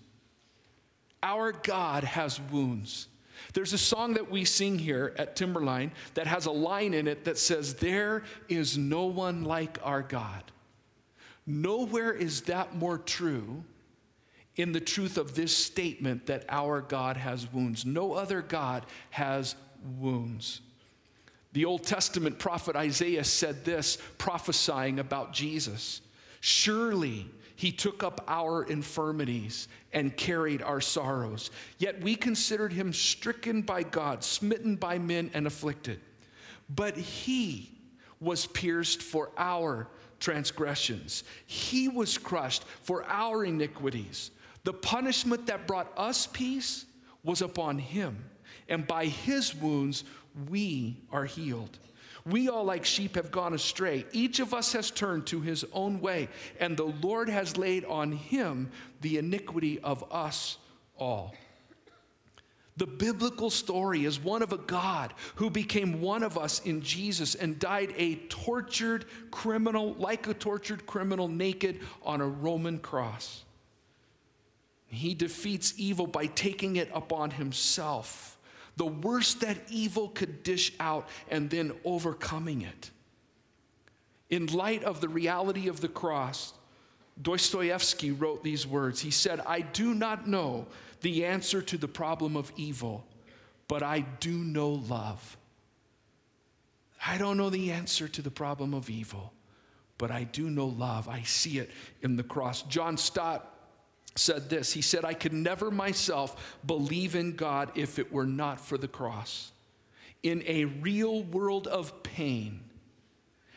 Our 1.22 1.52
God 1.52 2.04
has 2.04 2.40
wounds. 2.52 3.08
There's 3.54 3.74
a 3.74 3.78
song 3.78 4.14
that 4.14 4.30
we 4.30 4.46
sing 4.46 4.80
here 4.80 5.14
at 5.18 5.36
Timberline 5.36 5.92
that 6.14 6.28
has 6.28 6.46
a 6.46 6.52
line 6.52 6.94
in 6.94 7.08
it 7.08 7.26
that 7.26 7.38
says, 7.38 7.76
There 7.76 8.24
is 8.50 8.78
no 8.78 9.06
one 9.06 9.44
like 9.44 9.78
our 9.84 10.02
God. 10.02 10.44
Nowhere 11.46 12.12
is 12.12 12.42
that 12.44 12.76
more 12.76 12.98
true 12.98 13.64
in 14.56 14.72
the 14.72 14.80
truth 14.80 15.18
of 15.18 15.36
this 15.36 15.56
statement 15.56 16.26
that 16.28 16.46
our 16.50 16.82
God 16.82 17.18
has 17.18 17.52
wounds. 17.52 17.86
No 17.86 18.14
other 18.14 18.42
God 18.42 18.86
has 19.12 19.56
wounds. 20.00 20.62
The 21.54 21.66
Old 21.66 21.84
Testament 21.84 22.40
prophet 22.40 22.76
Isaiah 22.76 23.24
said 23.24 23.64
this, 23.64 23.98
prophesying 24.18 25.00
about 25.00 25.34
Jesus 25.34 26.02
Surely 26.48 27.26
he 27.56 27.72
took 27.72 28.04
up 28.04 28.24
our 28.28 28.64
infirmities 28.64 29.68
and 29.94 30.16
carried 30.16 30.62
our 30.62 30.82
sorrows. 30.82 31.52
Yet 31.78 32.02
we 32.02 32.16
considered 32.16 32.74
him 32.74 32.92
stricken 32.92 33.62
by 33.62 33.84
God, 33.84 34.24
smitten 34.24 34.76
by 34.76 35.00
men, 35.00 35.32
and 35.34 35.48
afflicted. 35.48 36.00
But 36.70 36.98
he 36.98 37.72
was 38.20 38.46
pierced 38.48 39.02
for 39.02 39.32
our 39.38 39.88
transgressions, 40.20 41.24
he 41.46 41.88
was 41.88 42.18
crushed 42.18 42.64
for 42.82 43.04
our 43.06 43.44
iniquities. 43.44 44.32
The 44.64 44.74
punishment 44.74 45.46
that 45.48 45.68
brought 45.68 45.92
us 45.98 46.26
peace 46.26 46.86
was 47.24 47.42
upon 47.42 47.78
him, 47.78 48.24
and 48.68 48.88
by 48.88 49.06
his 49.06 49.54
wounds 49.54 50.04
we 50.50 50.98
are 51.12 51.26
healed. 51.26 51.78
We 52.26 52.50
all, 52.50 52.64
like 52.64 52.86
sheep, 52.86 53.16
have 53.16 53.32
gone 53.32 53.54
astray. 53.54 54.06
Each 54.12 54.40
of 54.40 54.54
us 54.54 54.74
has 54.74 54.90
turned 54.90 55.28
to 55.28 55.42
his 55.42 55.64
own 55.74 56.02
way, 56.02 56.28
and 56.60 56.76
the 56.76 56.86
Lord 57.02 57.30
has 57.30 57.56
laid 57.56 57.86
on 57.86 58.12
him 58.12 58.72
the 59.02 59.20
iniquity 59.20 59.80
of 59.80 60.04
us 60.12 60.58
all. 60.98 61.36
The 62.78 62.88
biblical 62.88 63.50
story 63.50 64.04
is 64.04 64.20
one 64.20 64.42
of 64.42 64.52
a 64.52 64.58
God 64.58 65.14
who 65.36 65.50
became 65.50 66.02
one 66.02 66.24
of 66.24 66.38
us 66.38 66.62
in 66.66 66.82
Jesus 66.82 67.36
and 67.36 67.58
died 67.58 67.94
a 67.96 68.16
tortured 68.28 69.06
criminal, 69.32 69.94
like 69.94 70.28
a 70.28 70.34
tortured 70.34 70.86
criminal, 70.86 71.28
naked 71.30 71.80
on 72.04 72.20
a 72.20 72.28
Roman 72.28 72.80
cross. 72.80 73.46
He 74.88 75.14
defeats 75.14 75.74
evil 75.78 76.08
by 76.08 76.26
taking 76.26 76.76
it 76.76 76.90
upon 76.94 77.32
himself, 77.32 78.35
the 78.78 78.86
worst 78.86 79.42
that 79.42 79.58
evil 79.70 80.10
could 80.10 80.44
dish 80.44 80.74
out, 80.80 81.08
and 81.30 81.50
then 81.50 81.72
overcoming 81.84 82.62
it. 82.62 82.92
In 84.30 84.48
light 84.48 84.84
of 84.84 85.02
the 85.02 85.10
reality 85.10 85.68
of 85.68 85.82
the 85.82 85.88
cross, 85.88 86.54
Dostoevsky 87.22 88.12
wrote 88.12 88.44
these 88.44 88.68
words. 88.68 89.00
He 89.00 89.12
said, 89.12 89.40
I 89.42 89.62
do 89.62 89.94
not 89.94 90.28
know 90.28 90.68
the 91.02 91.26
answer 91.26 91.62
to 91.62 91.78
the 91.78 91.88
problem 91.88 92.36
of 92.36 92.52
evil, 92.58 93.06
but 93.68 93.84
I 93.84 94.02
do 94.20 94.32
know 94.32 94.70
love. 94.70 95.38
I 97.06 97.18
don't 97.18 97.38
know 97.38 97.50
the 97.50 97.72
answer 97.72 98.08
to 98.08 98.22
the 98.22 98.32
problem 98.32 98.74
of 98.74 98.90
evil, 98.90 99.32
but 99.98 100.12
I 100.12 100.24
do 100.24 100.50
know 100.50 100.68
love. 100.68 101.08
I 101.08 101.22
see 101.22 101.60
it 101.60 101.70
in 102.02 102.16
the 102.16 102.24
cross. 102.24 102.64
John 102.64 102.98
Stott 102.98 103.55
said 104.16 104.50
this 104.50 104.72
He 104.72 104.82
said, 104.82 105.06
I 105.06 105.14
could 105.14 105.34
never 105.34 105.70
myself 105.70 106.58
believe 106.66 107.16
in 107.16 107.36
God 107.36 107.72
if 107.76 108.00
it 108.00 108.12
were 108.12 108.26
not 108.26 108.60
for 108.60 108.78
the 108.78 108.88
cross. 108.88 109.52
In 110.24 110.44
a 110.48 110.66
real 110.66 111.24
world 111.24 111.68
of 111.68 112.02
pain, 112.02 112.62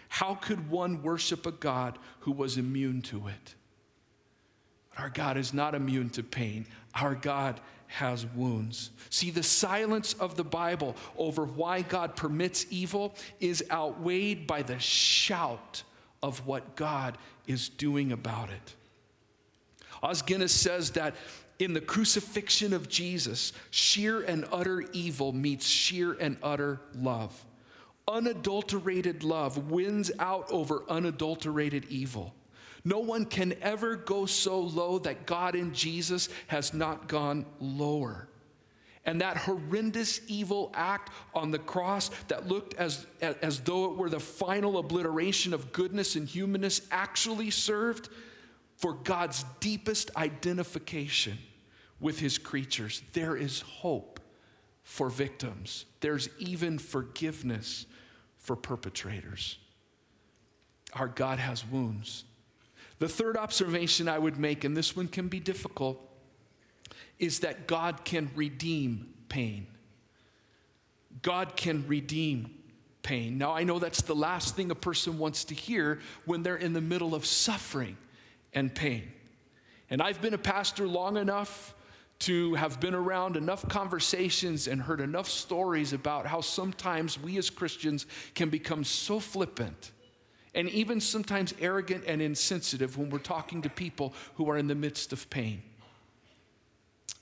how 0.09 0.35
could 0.35 0.71
one 0.71 1.03
worship 1.03 1.47
a 1.47 1.53
God 1.53 1.99
who 2.21 2.33
was 2.33 2.59
immune 2.59 3.03
to 3.03 3.29
it? 3.29 3.55
But 4.91 5.01
our 5.01 5.11
God 5.11 5.37
is 5.37 5.55
not 5.55 5.75
immune 5.75 6.11
to 6.11 6.23
pain. 6.23 6.67
Our 6.95 7.15
God 7.15 7.61
has 7.87 8.27
wounds. 8.27 8.91
See, 9.09 9.31
the 9.31 9.43
silence 9.43 10.13
of 10.15 10.37
the 10.37 10.45
Bible 10.45 10.95
over 11.17 11.45
why 11.45 11.83
God 11.83 12.17
permits 12.17 12.67
evil 12.71 13.15
is 13.41 13.65
outweighed 13.71 14.47
by 14.47 14.63
the 14.63 14.79
shout 14.79 15.83
of 16.23 16.47
what 16.47 16.77
God 16.77 17.17
is 17.47 17.71
doing 17.71 18.13
about 18.13 18.51
it. 18.51 18.75
Os 20.03 20.23
Guinness 20.23 20.53
says 20.53 20.91
that 20.93 21.15
in 21.59 21.73
the 21.73 21.81
crucifixion 21.81 22.73
of 22.73 22.89
Jesus, 22.89 23.53
sheer 23.71 24.23
and 24.23 24.47
utter 24.53 24.85
evil 24.93 25.33
meets 25.33 25.67
sheer 25.67 26.13
and 26.13 26.37
utter 26.43 26.81
love. 26.95 27.45
Unadulterated 28.07 29.25
love 29.25 29.71
wins 29.71 30.11
out 30.19 30.51
over 30.51 30.85
unadulterated 30.89 31.85
evil. 31.91 32.35
No 32.85 33.01
one 33.01 33.27
can 33.27 33.55
ever 33.61 33.97
go 33.97 34.25
so 34.25 34.61
low 34.61 34.99
that 35.01 35.27
God 35.27 35.55
in 35.55 35.75
Jesus 35.75 36.29
has 36.47 36.73
not 36.73 37.09
gone 37.09 37.45
lower. 37.61 38.29
And 39.05 39.21
that 39.21 39.37
horrendous 39.37 40.21
evil 40.29 40.71
act 40.75 41.13
on 41.35 41.51
the 41.51 41.59
cross 41.59 42.11
that 42.29 42.47
looked 42.47 42.75
as, 42.75 43.07
as 43.21 43.61
though 43.61 43.87
it 43.87 43.97
were 43.97 44.11
the 44.11 44.21
final 44.21 44.79
obliteration 44.79 45.53
of 45.53 45.73
goodness 45.73 46.15
and 46.15 46.29
humanness 46.29 46.83
actually 46.91 47.51
served 47.51 48.11
for 48.79 48.93
God's 48.93 49.45
deepest 49.59 50.17
identification 50.17 51.37
with 51.99 52.21
his 52.21 52.39
creatures. 52.39 53.03
There 53.13 53.37
is 53.37 53.61
hope 53.61 54.21
for 54.85 55.11
victims, 55.11 55.85
there's 56.01 56.31
even 56.39 56.79
forgiveness 56.79 57.85
for 58.39 58.57
perpetrators. 58.57 59.59
Our 60.95 61.09
God 61.09 61.39
has 61.39 61.67
wounds. 61.67 62.25
The 62.99 63.09
third 63.09 63.37
observation 63.37 64.09
I 64.09 64.19
would 64.19 64.39
make, 64.39 64.65
and 64.65 64.75
this 64.75 64.97
one 64.97 65.09
can 65.09 65.29
be 65.29 65.41
difficult, 65.41 66.01
is 67.19 67.41
that 67.41 67.67
God 67.67 68.05
can 68.07 68.31
redeem 68.35 69.13
pain. 69.29 69.67
God 71.21 71.55
can 71.55 71.87
redeem 71.87 72.55
pain. 73.03 73.37
Now, 73.37 73.53
I 73.53 73.65
know 73.65 73.79
that's 73.79 74.01
the 74.03 74.15
last 74.15 74.57
thing 74.57 74.71
a 74.71 74.75
person 74.75 75.19
wants 75.19 75.45
to 75.45 75.55
hear 75.55 76.01
when 76.25 76.43
they're 76.43 76.57
in 76.57 76.73
the 76.73 76.81
middle 76.81 77.15
of 77.15 77.27
suffering 77.27 77.99
and 78.59 78.75
pain. 78.75 79.11
And 79.89 80.03
I've 80.03 80.21
been 80.21 80.35
a 80.35 80.39
pastor 80.39 80.87
long 80.87 81.17
enough 81.17 81.75
to 82.21 82.55
have 82.55 82.81
been 82.81 82.95
around 82.95 83.37
enough 83.37 83.67
conversations 83.69 84.67
and 84.67 84.83
heard 84.83 85.01
enough 85.01 85.29
stories 85.29 85.93
about 85.93 86.27
how 86.27 86.41
sometimes 86.41 87.21
we 87.21 87.39
as 87.39 87.49
Christians 87.49 88.07
can 88.35 88.49
become 88.49 88.83
so 88.83 89.21
flippant 89.21 89.93
and 90.55 90.69
even 90.71 91.01
sometimes 91.01 91.55
arrogant 91.61 92.03
and 92.09 92.21
insensitive 92.21 92.99
when 92.99 93.11
we're 93.11 93.19
talking 93.19 93.63
to 93.63 93.71
people 93.71 94.13
who 94.35 94.51
are 94.51 94.59
in 94.59 94.67
the 94.67 94.75
midst 94.75 95.13
of 95.13 95.31
pain. 95.31 95.63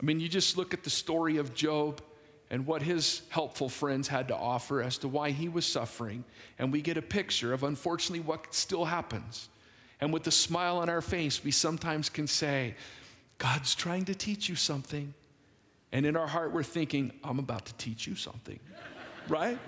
I 0.00 0.04
mean, 0.04 0.18
you 0.18 0.28
just 0.28 0.56
look 0.56 0.72
at 0.72 0.84
the 0.84 0.90
story 0.90 1.36
of 1.36 1.54
Job 1.54 2.00
and 2.50 2.66
what 2.66 2.80
his 2.80 3.22
helpful 3.28 3.68
friends 3.68 4.08
had 4.08 4.28
to 4.28 4.36
offer 4.36 4.82
as 4.82 4.96
to 4.98 5.08
why 5.08 5.32
he 5.32 5.48
was 5.48 5.66
suffering, 5.66 6.24
and 6.58 6.72
we 6.72 6.80
get 6.80 6.96
a 6.96 7.02
picture 7.02 7.52
of 7.52 7.64
unfortunately 7.64 8.20
what 8.20 8.54
still 8.54 8.86
happens. 8.86 9.50
And 10.00 10.12
with 10.12 10.26
a 10.26 10.30
smile 10.30 10.78
on 10.78 10.88
our 10.88 11.00
face, 11.00 11.42
we 11.42 11.50
sometimes 11.50 12.08
can 12.08 12.26
say, 12.26 12.74
God's 13.38 13.74
trying 13.74 14.04
to 14.06 14.14
teach 14.14 14.48
you 14.48 14.54
something. 14.54 15.14
And 15.92 16.04
in 16.04 16.16
our 16.16 16.26
heart, 16.26 16.52
we're 16.52 16.62
thinking, 16.62 17.12
I'm 17.24 17.38
about 17.38 17.66
to 17.66 17.74
teach 17.74 18.06
you 18.06 18.14
something, 18.14 18.58
right? 19.28 19.58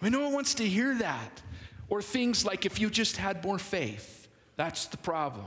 I 0.00 0.04
mean, 0.04 0.12
no 0.12 0.20
one 0.20 0.32
wants 0.32 0.54
to 0.54 0.64
hear 0.64 0.94
that. 0.96 1.42
Or 1.88 2.02
things 2.02 2.44
like 2.44 2.66
if 2.66 2.80
you 2.80 2.90
just 2.90 3.16
had 3.16 3.44
more 3.44 3.58
faith, 3.58 4.28
that's 4.56 4.86
the 4.86 4.96
problem. 4.96 5.46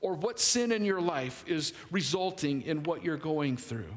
Or 0.00 0.14
what 0.14 0.38
sin 0.38 0.72
in 0.72 0.84
your 0.84 1.00
life 1.00 1.44
is 1.46 1.72
resulting 1.90 2.62
in 2.62 2.82
what 2.84 3.04
you're 3.04 3.16
going 3.16 3.56
through. 3.56 3.96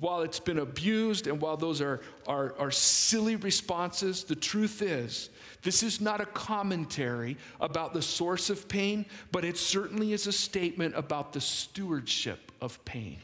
While 0.00 0.20
it's 0.20 0.40
been 0.40 0.58
abused 0.58 1.26
and 1.26 1.40
while 1.40 1.56
those 1.56 1.80
are, 1.80 2.00
are, 2.26 2.54
are 2.58 2.70
silly 2.70 3.36
responses, 3.36 4.22
the 4.22 4.36
truth 4.36 4.82
is, 4.82 5.30
this 5.62 5.82
is 5.82 6.00
not 6.00 6.20
a 6.20 6.26
commentary 6.26 7.38
about 7.60 7.94
the 7.94 8.02
source 8.02 8.50
of 8.50 8.68
pain, 8.68 9.06
but 9.32 9.46
it 9.46 9.56
certainly 9.56 10.12
is 10.12 10.26
a 10.26 10.32
statement 10.32 10.94
about 10.94 11.32
the 11.32 11.40
stewardship 11.40 12.52
of 12.60 12.84
pain. 12.84 13.18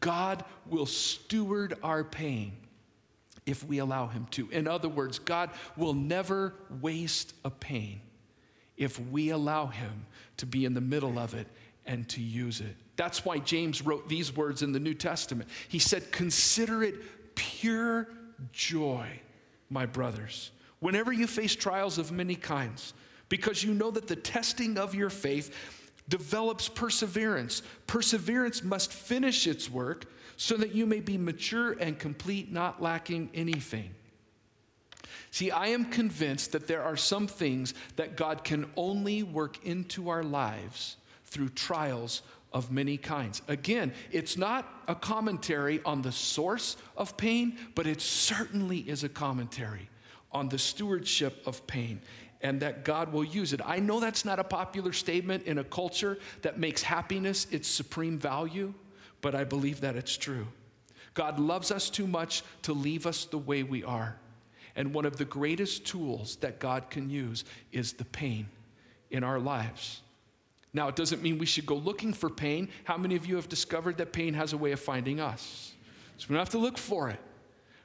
God 0.00 0.44
will 0.66 0.86
steward 0.86 1.74
our 1.82 2.02
pain 2.02 2.52
if 3.46 3.64
we 3.64 3.78
allow 3.78 4.08
Him 4.08 4.26
to. 4.32 4.50
In 4.50 4.66
other 4.66 4.88
words, 4.88 5.18
God 5.18 5.50
will 5.76 5.94
never 5.94 6.54
waste 6.80 7.32
a 7.44 7.50
pain 7.50 8.00
if 8.76 9.00
we 9.10 9.30
allow 9.30 9.66
Him 9.66 10.06
to 10.38 10.46
be 10.46 10.64
in 10.64 10.74
the 10.74 10.80
middle 10.80 11.18
of 11.18 11.32
it 11.34 11.46
and 11.86 12.08
to 12.10 12.20
use 12.20 12.60
it. 12.60 12.76
That's 12.98 13.24
why 13.24 13.38
James 13.38 13.80
wrote 13.80 14.08
these 14.08 14.36
words 14.36 14.62
in 14.62 14.72
the 14.72 14.80
New 14.80 14.92
Testament. 14.92 15.48
He 15.68 15.78
said, 15.78 16.10
Consider 16.10 16.82
it 16.82 17.36
pure 17.36 18.08
joy, 18.52 19.06
my 19.70 19.86
brothers, 19.86 20.50
whenever 20.80 21.12
you 21.12 21.28
face 21.28 21.54
trials 21.54 21.98
of 21.98 22.10
many 22.10 22.34
kinds, 22.34 22.94
because 23.28 23.62
you 23.62 23.72
know 23.72 23.92
that 23.92 24.08
the 24.08 24.16
testing 24.16 24.76
of 24.76 24.96
your 24.96 25.10
faith 25.10 25.54
develops 26.08 26.68
perseverance. 26.68 27.62
Perseverance 27.86 28.64
must 28.64 28.92
finish 28.92 29.46
its 29.46 29.70
work 29.70 30.06
so 30.36 30.56
that 30.56 30.74
you 30.74 30.84
may 30.84 30.98
be 30.98 31.16
mature 31.16 31.76
and 31.78 32.00
complete, 32.00 32.50
not 32.50 32.82
lacking 32.82 33.30
anything. 33.32 33.94
See, 35.30 35.52
I 35.52 35.68
am 35.68 35.84
convinced 35.84 36.50
that 36.50 36.66
there 36.66 36.82
are 36.82 36.96
some 36.96 37.28
things 37.28 37.74
that 37.94 38.16
God 38.16 38.42
can 38.42 38.68
only 38.74 39.22
work 39.22 39.64
into 39.64 40.08
our 40.08 40.24
lives 40.24 40.96
through 41.26 41.50
trials 41.50 42.22
of 42.52 42.70
many 42.70 42.96
kinds. 42.96 43.42
Again, 43.48 43.92
it's 44.10 44.36
not 44.36 44.82
a 44.88 44.94
commentary 44.94 45.80
on 45.84 46.02
the 46.02 46.12
source 46.12 46.76
of 46.96 47.16
pain, 47.16 47.58
but 47.74 47.86
it 47.86 48.00
certainly 48.00 48.78
is 48.78 49.04
a 49.04 49.08
commentary 49.08 49.88
on 50.32 50.48
the 50.48 50.58
stewardship 50.58 51.42
of 51.46 51.66
pain 51.66 52.00
and 52.40 52.60
that 52.60 52.84
God 52.84 53.12
will 53.12 53.24
use 53.24 53.52
it. 53.52 53.60
I 53.64 53.80
know 53.80 54.00
that's 54.00 54.24
not 54.24 54.38
a 54.38 54.44
popular 54.44 54.92
statement 54.92 55.44
in 55.44 55.58
a 55.58 55.64
culture 55.64 56.18
that 56.42 56.58
makes 56.58 56.82
happiness 56.82 57.46
its 57.50 57.68
supreme 57.68 58.18
value, 58.18 58.72
but 59.20 59.34
I 59.34 59.44
believe 59.44 59.80
that 59.80 59.96
it's 59.96 60.16
true. 60.16 60.46
God 61.14 61.40
loves 61.40 61.72
us 61.72 61.90
too 61.90 62.06
much 62.06 62.42
to 62.62 62.72
leave 62.72 63.06
us 63.06 63.24
the 63.24 63.38
way 63.38 63.64
we 63.64 63.82
are. 63.82 64.16
And 64.76 64.94
one 64.94 65.04
of 65.04 65.16
the 65.16 65.24
greatest 65.24 65.84
tools 65.84 66.36
that 66.36 66.60
God 66.60 66.90
can 66.90 67.10
use 67.10 67.44
is 67.72 67.94
the 67.94 68.04
pain 68.04 68.46
in 69.10 69.24
our 69.24 69.40
lives. 69.40 70.02
Now, 70.78 70.86
it 70.86 70.94
doesn't 70.94 71.24
mean 71.24 71.38
we 71.38 71.46
should 71.46 71.66
go 71.66 71.74
looking 71.74 72.12
for 72.12 72.30
pain. 72.30 72.68
How 72.84 72.96
many 72.96 73.16
of 73.16 73.26
you 73.26 73.34
have 73.34 73.48
discovered 73.48 73.98
that 73.98 74.12
pain 74.12 74.32
has 74.34 74.52
a 74.52 74.56
way 74.56 74.70
of 74.70 74.78
finding 74.78 75.18
us? 75.18 75.74
So 76.18 76.26
we 76.28 76.34
don't 76.34 76.38
have 76.38 76.50
to 76.50 76.58
look 76.58 76.78
for 76.78 77.08
it. 77.08 77.18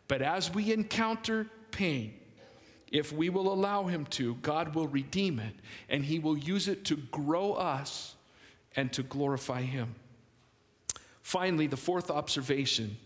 But 0.08 0.22
as 0.22 0.54
we 0.54 0.72
encounter 0.72 1.48
pain, 1.72 2.14
if 2.92 3.12
we 3.12 3.32
will 3.32 3.52
allow 3.52 3.86
Him 3.86 4.06
to, 4.12 4.36
God 4.36 4.76
will 4.76 4.88
redeem 4.88 5.40
it 5.40 5.56
and 5.90 6.06
He 6.06 6.20
will 6.20 6.38
use 6.38 6.68
it 6.68 6.86
to 6.86 6.98
grow 6.98 7.54
us 7.54 8.14
and 8.76 8.94
to 8.94 9.02
glorify 9.02 9.64
Him. 9.64 9.96
Finally, 11.24 11.66
the 11.66 11.76
fourth 11.76 12.12
observation 12.12 12.98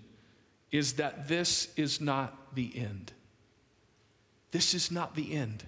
is 0.69 0.95
that 0.95 1.29
this 1.29 1.69
is 1.77 2.01
not 2.01 2.53
the 2.55 2.77
end. 2.77 3.13
This 4.51 4.73
is 4.73 4.91
not 4.91 5.15
the 5.15 5.33
end. 5.33 5.63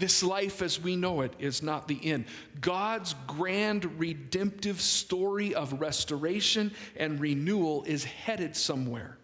This 0.00 0.22
life 0.22 0.62
as 0.62 0.80
we 0.80 0.96
know 0.96 1.20
it 1.20 1.34
is 1.38 1.62
not 1.62 1.86
the 1.86 2.00
end. 2.02 2.24
God's 2.62 3.14
grand 3.26 4.00
redemptive 4.00 4.80
story 4.80 5.54
of 5.54 5.78
restoration 5.78 6.72
and 6.96 7.20
renewal 7.20 7.84
is 7.84 8.04
headed 8.04 8.56
somewhere. 8.56 9.18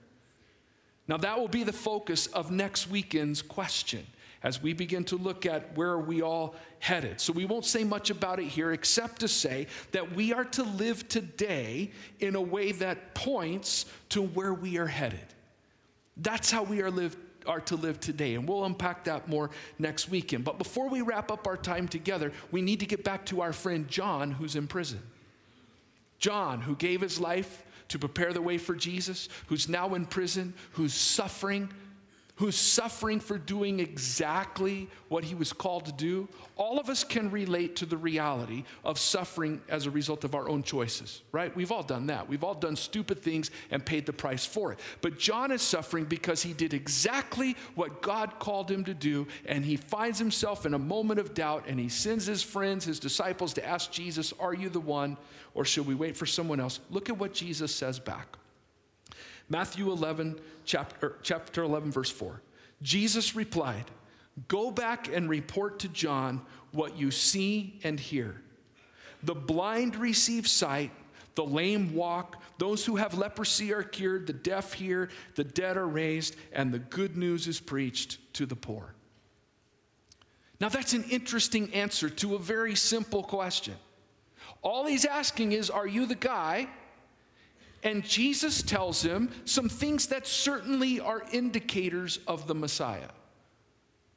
Now, 1.08 1.16
that 1.16 1.38
will 1.38 1.48
be 1.48 1.64
the 1.64 1.72
focus 1.72 2.26
of 2.26 2.50
next 2.50 2.90
weekend's 2.90 3.40
question 3.40 4.06
as 4.42 4.62
we 4.62 4.74
begin 4.74 5.02
to 5.04 5.16
look 5.16 5.46
at 5.46 5.74
where 5.78 5.98
we 5.98 6.20
all 6.20 6.54
headed. 6.78 7.22
So 7.22 7.32
we 7.32 7.46
won't 7.46 7.64
say 7.64 7.82
much 7.82 8.10
about 8.10 8.38
it 8.38 8.46
here 8.46 8.72
except 8.72 9.20
to 9.20 9.28
say 9.28 9.68
that 9.92 10.14
we 10.14 10.34
are 10.34 10.44
to 10.44 10.62
live 10.62 11.08
today 11.08 11.90
in 12.20 12.36
a 12.36 12.40
way 12.40 12.72
that 12.72 13.14
points 13.14 13.86
to 14.10 14.20
where 14.20 14.52
we 14.52 14.76
are 14.76 14.86
headed. 14.86 15.24
That's 16.18 16.50
how 16.50 16.64
we 16.64 16.82
are 16.82 16.90
live 16.90 17.16
are 17.46 17.60
to 17.60 17.76
live 17.76 18.00
today 18.00 18.34
and 18.34 18.48
we'll 18.48 18.64
unpack 18.64 19.04
that 19.04 19.28
more 19.28 19.50
next 19.78 20.08
weekend. 20.08 20.44
But 20.44 20.58
before 20.58 20.88
we 20.88 21.00
wrap 21.00 21.30
up 21.30 21.46
our 21.46 21.56
time 21.56 21.88
together, 21.88 22.32
we 22.50 22.62
need 22.62 22.80
to 22.80 22.86
get 22.86 23.04
back 23.04 23.26
to 23.26 23.40
our 23.40 23.52
friend 23.52 23.88
John 23.88 24.32
who's 24.32 24.56
in 24.56 24.66
prison. 24.66 25.00
John 26.18 26.60
who 26.60 26.76
gave 26.76 27.00
his 27.00 27.20
life 27.20 27.64
to 27.88 27.98
prepare 27.98 28.32
the 28.32 28.42
way 28.42 28.58
for 28.58 28.74
Jesus, 28.74 29.28
who's 29.46 29.68
now 29.68 29.94
in 29.94 30.06
prison, 30.06 30.54
who's 30.72 30.94
suffering, 30.94 31.70
who's 32.36 32.56
suffering 32.56 33.18
for 33.18 33.38
doing 33.38 33.80
exactly 33.80 34.88
what 35.08 35.24
he 35.24 35.34
was 35.34 35.52
called 35.52 35.86
to 35.86 35.92
do, 35.92 36.28
all 36.56 36.78
of 36.78 36.90
us 36.90 37.02
can 37.02 37.30
relate 37.30 37.76
to 37.76 37.86
the 37.86 37.96
reality 37.96 38.64
of 38.84 38.98
suffering 38.98 39.60
as 39.70 39.86
a 39.86 39.90
result 39.90 40.22
of 40.22 40.34
our 40.34 40.46
own 40.48 40.62
choices, 40.62 41.22
right? 41.32 41.54
We've 41.56 41.72
all 41.72 41.82
done 41.82 42.06
that. 42.08 42.28
We've 42.28 42.44
all 42.44 42.54
done 42.54 42.76
stupid 42.76 43.22
things 43.22 43.50
and 43.70 43.84
paid 43.84 44.04
the 44.04 44.12
price 44.12 44.44
for 44.44 44.72
it. 44.72 44.80
But 45.00 45.18
John 45.18 45.50
is 45.50 45.62
suffering 45.62 46.04
because 46.04 46.42
he 46.42 46.52
did 46.52 46.74
exactly 46.74 47.56
what 47.74 48.02
God 48.02 48.38
called 48.38 48.70
him 48.70 48.84
to 48.84 48.94
do, 48.94 49.26
and 49.46 49.64
he 49.64 49.76
finds 49.76 50.18
himself 50.18 50.66
in 50.66 50.74
a 50.74 50.78
moment 50.78 51.18
of 51.18 51.32
doubt, 51.32 51.64
and 51.66 51.80
he 51.80 51.88
sends 51.88 52.26
his 52.26 52.42
friends, 52.42 52.84
his 52.84 53.00
disciples, 53.00 53.54
to 53.54 53.66
ask 53.66 53.90
Jesus, 53.90 54.34
Are 54.38 54.54
you 54.54 54.68
the 54.68 54.80
one, 54.80 55.16
or 55.54 55.64
should 55.64 55.86
we 55.86 55.94
wait 55.94 56.16
for 56.16 56.26
someone 56.26 56.60
else? 56.60 56.80
Look 56.90 57.08
at 57.08 57.16
what 57.16 57.32
Jesus 57.32 57.74
says 57.74 57.98
back. 57.98 58.36
Matthew 59.48 59.90
11, 59.90 60.38
chapter, 60.64 61.16
chapter 61.22 61.62
11, 61.62 61.92
verse 61.92 62.10
4. 62.10 62.40
Jesus 62.82 63.36
replied, 63.36 63.84
Go 64.48 64.70
back 64.70 65.08
and 65.08 65.30
report 65.30 65.78
to 65.80 65.88
John 65.88 66.42
what 66.72 66.98
you 66.98 67.10
see 67.10 67.78
and 67.84 67.98
hear. 67.98 68.40
The 69.22 69.34
blind 69.34 69.96
receive 69.96 70.46
sight, 70.46 70.90
the 71.36 71.44
lame 71.44 71.94
walk, 71.94 72.42
those 72.58 72.84
who 72.84 72.96
have 72.96 73.14
leprosy 73.14 73.72
are 73.72 73.82
cured, 73.82 74.26
the 74.26 74.32
deaf 74.32 74.72
hear, 74.72 75.08
the 75.36 75.44
dead 75.44 75.76
are 75.76 75.86
raised, 75.86 76.36
and 76.52 76.72
the 76.72 76.78
good 76.78 77.16
news 77.16 77.46
is 77.46 77.60
preached 77.60 78.18
to 78.34 78.46
the 78.46 78.56
poor. 78.56 78.94
Now, 80.60 80.68
that's 80.68 80.92
an 80.94 81.04
interesting 81.04 81.72
answer 81.74 82.08
to 82.08 82.34
a 82.34 82.38
very 82.38 82.74
simple 82.74 83.22
question. 83.22 83.74
All 84.62 84.86
he's 84.86 85.04
asking 85.04 85.52
is, 85.52 85.70
Are 85.70 85.86
you 85.86 86.06
the 86.06 86.14
guy? 86.14 86.68
And 87.86 88.02
Jesus 88.02 88.62
tells 88.62 89.00
him 89.00 89.30
some 89.44 89.68
things 89.68 90.08
that 90.08 90.26
certainly 90.26 90.98
are 90.98 91.22
indicators 91.30 92.18
of 92.26 92.48
the 92.48 92.54
Messiah. 92.54 93.10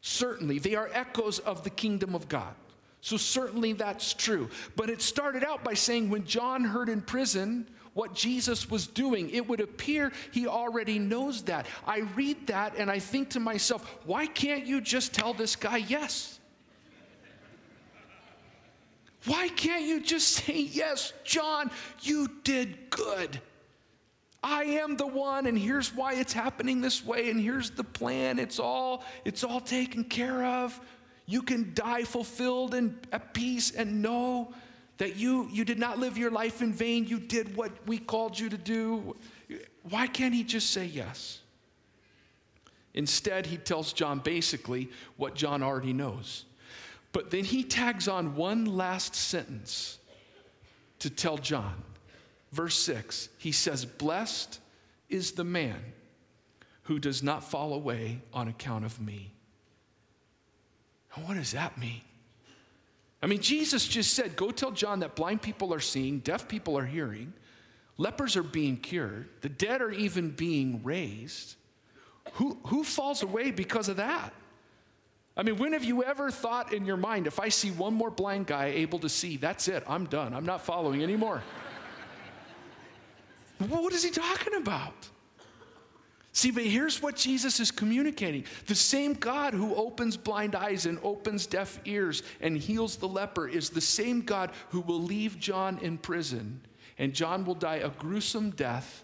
Certainly, 0.02 0.58
they 0.58 0.74
are 0.74 0.90
echoes 0.92 1.38
of 1.38 1.64
the 1.64 1.70
kingdom 1.70 2.16
of 2.16 2.28
God. 2.28 2.56
So, 3.02 3.16
certainly 3.16 3.74
that's 3.74 4.14
true. 4.14 4.50
But 4.76 4.90
it 4.90 5.04
started 5.04 5.44
out 5.44 5.64
by 5.64 5.76
saying 5.76 6.10
when 6.10 6.26
John 6.26 6.64
heard 6.64 6.90
in 6.90 7.00
prison 7.00 7.68
what 7.94 8.16
Jesus 8.16 8.72
was 8.72 8.88
doing, 8.88 9.30
it 9.30 9.48
would 9.48 9.62
appear 9.62 10.12
he 10.32 10.48
already 10.48 10.98
knows 10.98 11.44
that. 11.44 11.68
I 11.86 12.00
read 12.16 12.48
that 12.48 12.76
and 12.76 12.90
I 12.90 12.98
think 12.98 13.30
to 13.32 13.40
myself, 13.40 14.00
why 14.04 14.26
can't 14.26 14.66
you 14.66 14.82
just 14.82 15.14
tell 15.14 15.36
this 15.36 15.56
guy 15.56 15.78
yes? 15.78 16.40
Why 19.26 19.50
can't 19.50 19.84
you 19.84 20.02
just 20.02 20.30
say, 20.30 20.60
Yes, 20.60 21.14
John, 21.24 21.70
you 22.02 22.30
did 22.44 22.90
good? 22.90 23.40
I 24.42 24.64
am 24.64 24.96
the 24.96 25.08
one, 25.08 25.48
and 25.48 25.58
here's 25.58 25.94
why 25.94 26.14
it's 26.14 26.32
happening 26.32 26.80
this 26.80 27.04
way, 27.04 27.30
and 27.30 27.40
here's 27.40 27.72
the 27.72 27.84
plan. 27.84 28.40
It's 28.40 28.60
all, 28.60 29.04
it's 29.26 29.44
all 29.44 29.60
taken 29.60 30.06
care 30.06 30.46
of. 30.46 30.80
You 31.26 31.42
can 31.42 31.74
die 31.74 32.04
fulfilled 32.04 32.74
and 32.74 33.06
at 33.12 33.34
peace 33.34 33.72
and 33.72 34.02
know 34.02 34.54
that 34.98 35.18
you, 35.18 35.50
you 35.52 35.66
did 35.66 35.78
not 35.78 36.00
live 36.00 36.18
your 36.18 36.32
life 36.32 36.62
in 36.62 36.74
vain. 36.74 37.06
You 37.06 37.20
did 37.20 37.56
what 37.56 37.72
we 37.86 37.98
called 37.98 38.40
you 38.40 38.50
to 38.50 38.58
do. 38.58 39.16
Why 39.90 40.08
can't 40.08 40.34
he 40.34 40.44
just 40.44 40.72
say 40.72 40.86
yes? 40.86 41.40
Instead, 42.94 43.46
he 43.46 43.58
tells 43.58 43.94
John 43.94 44.20
basically 44.20 44.90
what 45.18 45.36
John 45.36 45.62
already 45.62 45.94
knows. 45.94 46.46
But 47.12 47.32
then 47.32 47.44
he 47.44 47.64
tags 47.64 48.08
on 48.08 48.36
one 48.36 48.66
last 48.66 49.16
sentence 49.16 50.00
to 51.00 51.10
tell 51.10 51.38
John 51.38 51.84
verse 52.52 52.76
6, 52.76 53.30
he 53.38 53.52
says, 53.52 53.86
Blessed 53.86 54.60
is 55.10 55.34
the 55.34 55.44
man 55.44 55.80
who 56.84 57.00
does 57.00 57.22
not 57.22 57.44
fall 57.44 57.74
away 57.74 58.22
on 58.34 58.48
account 58.48 58.86
of 58.86 59.00
me. 59.00 59.32
And 61.16 61.28
what 61.28 61.36
does 61.36 61.52
that 61.52 61.78
mean? 61.78 62.02
I 63.22 63.28
mean, 63.28 63.42
Jesus 63.42 63.88
just 63.88 64.14
said, 64.14 64.36
Go 64.36 64.52
tell 64.52 64.72
John 64.72 65.02
that 65.02 65.16
blind 65.16 65.42
people 65.42 65.74
are 65.74 65.80
seeing, 65.80 66.20
deaf 66.20 66.48
people 66.48 66.78
are 66.78 66.86
hearing, 66.86 67.34
lepers 67.98 68.36
are 68.36 68.44
being 68.44 68.78
cured, 68.78 69.28
the 69.42 69.50
dead 69.50 69.82
are 69.82 69.92
even 69.92 70.32
being 70.32 70.82
raised. 70.84 71.56
Who, 72.34 72.60
who 72.68 72.84
falls 72.84 73.24
away 73.24 73.52
because 73.52 73.90
of 73.90 73.98
that? 73.98 74.34
I 75.36 75.44
mean, 75.44 75.58
when 75.58 75.74
have 75.74 75.84
you 75.84 76.04
ever 76.04 76.32
thought 76.32 76.74
in 76.74 76.86
your 76.86 76.98
mind, 76.98 77.26
if 77.26 77.40
I 77.40 77.50
see 77.50 77.72
one 77.72 77.94
more 77.94 78.12
blind 78.12 78.46
guy 78.46 78.66
able 78.68 79.00
to 79.00 79.10
see, 79.10 79.38
that's 79.38 79.68
it, 79.68 79.84
I'm 79.88 80.06
done, 80.06 80.34
I'm 80.34 80.46
not 80.46 80.66
following 80.66 81.02
anymore? 81.02 81.42
What 83.68 83.94
is 83.94 84.04
he 84.04 84.10
talking 84.10 84.56
about? 84.56 85.10
See, 86.32 86.52
but 86.52 86.64
here's 86.64 87.02
what 87.02 87.16
Jesus 87.16 87.60
is 87.60 87.72
communicating 87.72 88.46
the 88.68 88.76
same 88.76 89.14
God 89.14 89.54
who 89.54 89.76
opens 89.76 90.16
blind 90.16 90.56
eyes 90.56 90.86
and 90.86 90.98
opens 91.04 91.46
deaf 91.46 91.80
ears 91.86 92.24
and 92.40 92.56
heals 92.56 92.96
the 92.96 93.08
leper 93.08 93.48
is 93.48 93.70
the 93.70 93.82
same 93.82 94.22
God 94.22 94.52
who 94.70 94.82
will 94.82 95.02
leave 95.02 95.40
John 95.40 95.80
in 95.80 95.98
prison, 95.98 96.62
and 96.98 97.14
John 97.14 97.44
will 97.46 97.56
die 97.56 97.78
a 97.78 97.90
gruesome 97.90 98.52
death 98.52 99.04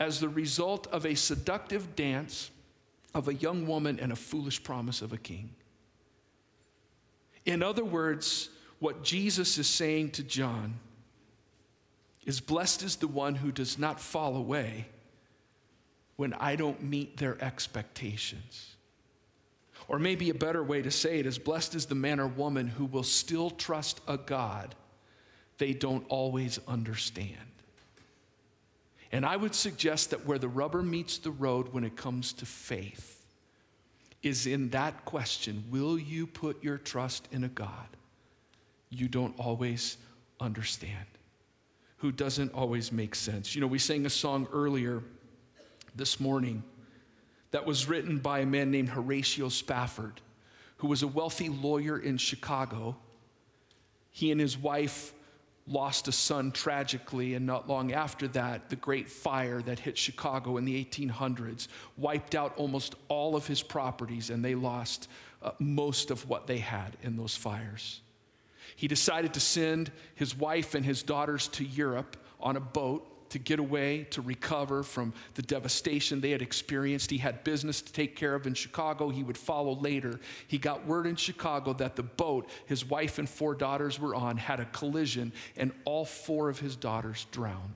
as 0.00 0.18
the 0.18 0.28
result 0.28 0.86
of 0.88 1.06
a 1.06 1.14
seductive 1.14 1.94
dance 1.94 2.50
of 3.14 3.28
a 3.28 3.34
young 3.34 3.66
woman 3.66 4.00
and 4.00 4.12
a 4.12 4.16
foolish 4.16 4.62
promise 4.62 5.02
of 5.02 5.12
a 5.12 5.18
king. 5.18 5.50
In 7.44 7.62
other 7.62 7.84
words, 7.84 8.50
what 8.80 9.04
Jesus 9.04 9.56
is 9.56 9.68
saying 9.68 10.10
to 10.10 10.22
John 10.22 10.78
is 12.26 12.40
blessed 12.40 12.82
is 12.82 12.96
the 12.96 13.08
one 13.08 13.36
who 13.36 13.50
does 13.50 13.78
not 13.78 14.00
fall 14.00 14.36
away 14.36 14.86
when 16.16 16.34
I 16.34 16.56
don't 16.56 16.82
meet 16.82 17.16
their 17.16 17.42
expectations. 17.42 18.74
Or 19.88 19.98
maybe 19.98 20.30
a 20.30 20.34
better 20.34 20.62
way 20.62 20.82
to 20.82 20.90
say 20.90 21.18
it 21.18 21.26
is 21.26 21.38
blessed 21.38 21.74
is 21.74 21.86
the 21.86 21.94
man 21.94 22.20
or 22.20 22.26
woman 22.26 22.66
who 22.66 22.84
will 22.84 23.04
still 23.04 23.50
trust 23.50 24.00
a 24.08 24.18
God 24.18 24.74
they 25.58 25.72
don't 25.72 26.04
always 26.08 26.58
understand. 26.68 27.38
And 29.12 29.24
I 29.24 29.36
would 29.36 29.54
suggest 29.54 30.10
that 30.10 30.26
where 30.26 30.38
the 30.38 30.48
rubber 30.48 30.82
meets 30.82 31.18
the 31.18 31.30
road 31.30 31.72
when 31.72 31.84
it 31.84 31.96
comes 31.96 32.32
to 32.34 32.46
faith 32.46 33.24
is 34.22 34.46
in 34.46 34.70
that 34.70 35.04
question 35.04 35.64
Will 35.70 35.98
you 35.98 36.26
put 36.26 36.62
your 36.62 36.78
trust 36.78 37.28
in 37.30 37.44
a 37.44 37.48
God 37.48 37.86
you 38.90 39.08
don't 39.08 39.34
always 39.38 39.96
understand, 40.40 41.06
who 41.98 42.12
doesn't 42.12 42.52
always 42.52 42.92
make 42.92 43.14
sense? 43.14 43.54
You 43.54 43.60
know, 43.60 43.66
we 43.66 43.78
sang 43.78 44.06
a 44.06 44.10
song 44.10 44.46
earlier 44.52 45.02
this 45.94 46.20
morning 46.20 46.62
that 47.50 47.64
was 47.64 47.88
written 47.88 48.18
by 48.18 48.40
a 48.40 48.46
man 48.46 48.70
named 48.70 48.90
Horatio 48.90 49.48
Spafford, 49.48 50.20
who 50.78 50.88
was 50.88 51.02
a 51.02 51.08
wealthy 51.08 51.48
lawyer 51.48 51.98
in 51.98 52.18
Chicago. 52.18 52.96
He 54.10 54.30
and 54.30 54.40
his 54.40 54.58
wife 54.58 55.14
lost 55.66 56.06
a 56.06 56.12
son 56.12 56.52
tragically, 56.52 57.34
and 57.34 57.44
not 57.44 57.68
long 57.68 57.92
after 57.92 58.28
that, 58.28 58.68
the 58.68 58.76
great 58.76 59.08
fire 59.08 59.60
that 59.62 59.78
hit 59.78 59.98
Chicago 59.98 60.58
in 60.58 60.64
the 60.64 60.84
1800s 60.84 61.68
wiped 61.96 62.34
out 62.34 62.52
almost 62.56 62.94
all 63.08 63.34
of 63.34 63.46
his 63.46 63.62
properties, 63.62 64.30
and 64.30 64.44
they 64.44 64.54
lost 64.54 65.08
uh, 65.42 65.50
most 65.58 66.10
of 66.10 66.28
what 66.28 66.46
they 66.46 66.58
had 66.58 66.96
in 67.02 67.16
those 67.16 67.34
fires. 67.34 68.00
He 68.76 68.88
decided 68.88 69.34
to 69.34 69.40
send 69.40 69.90
his 70.14 70.36
wife 70.36 70.74
and 70.74 70.84
his 70.84 71.02
daughters 71.02 71.48
to 71.48 71.64
Europe 71.64 72.16
on 72.38 72.56
a 72.56 72.60
boat 72.60 73.30
to 73.30 73.38
get 73.38 73.58
away, 73.58 74.04
to 74.10 74.22
recover 74.22 74.82
from 74.82 75.12
the 75.34 75.42
devastation 75.42 76.20
they 76.20 76.30
had 76.30 76.42
experienced. 76.42 77.10
He 77.10 77.18
had 77.18 77.42
business 77.42 77.82
to 77.82 77.92
take 77.92 78.14
care 78.14 78.34
of 78.34 78.46
in 78.46 78.54
Chicago. 78.54 79.08
He 79.08 79.22
would 79.22 79.38
follow 79.38 79.74
later. 79.74 80.20
He 80.46 80.58
got 80.58 80.86
word 80.86 81.06
in 81.06 81.16
Chicago 81.16 81.72
that 81.74 81.96
the 81.96 82.02
boat 82.02 82.48
his 82.66 82.84
wife 82.84 83.18
and 83.18 83.28
four 83.28 83.54
daughters 83.54 83.98
were 83.98 84.14
on 84.14 84.36
had 84.36 84.60
a 84.60 84.66
collision, 84.66 85.32
and 85.56 85.72
all 85.84 86.04
four 86.04 86.48
of 86.48 86.60
his 86.60 86.76
daughters 86.76 87.26
drowned. 87.32 87.74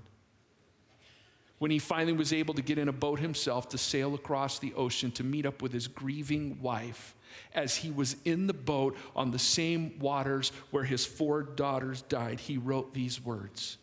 When 1.60 1.70
he 1.70 1.78
finally 1.78 2.14
was 2.14 2.32
able 2.32 2.54
to 2.54 2.62
get 2.62 2.78
in 2.78 2.88
a 2.88 2.92
boat 2.92 3.20
himself 3.20 3.68
to 3.68 3.78
sail 3.78 4.14
across 4.14 4.58
the 4.58 4.72
ocean 4.72 5.10
to 5.12 5.22
meet 5.22 5.44
up 5.44 5.60
with 5.60 5.72
his 5.72 5.86
grieving 5.86 6.58
wife, 6.62 7.14
as 7.54 7.76
he 7.76 7.90
was 7.90 8.16
in 8.24 8.46
the 8.46 8.54
boat 8.54 8.96
on 9.14 9.30
the 9.30 9.38
same 9.38 9.98
waters 9.98 10.52
where 10.70 10.84
his 10.84 11.04
four 11.04 11.42
daughters 11.42 12.00
died, 12.00 12.40
he 12.40 12.56
wrote 12.56 12.94
these 12.94 13.22
words 13.22 13.76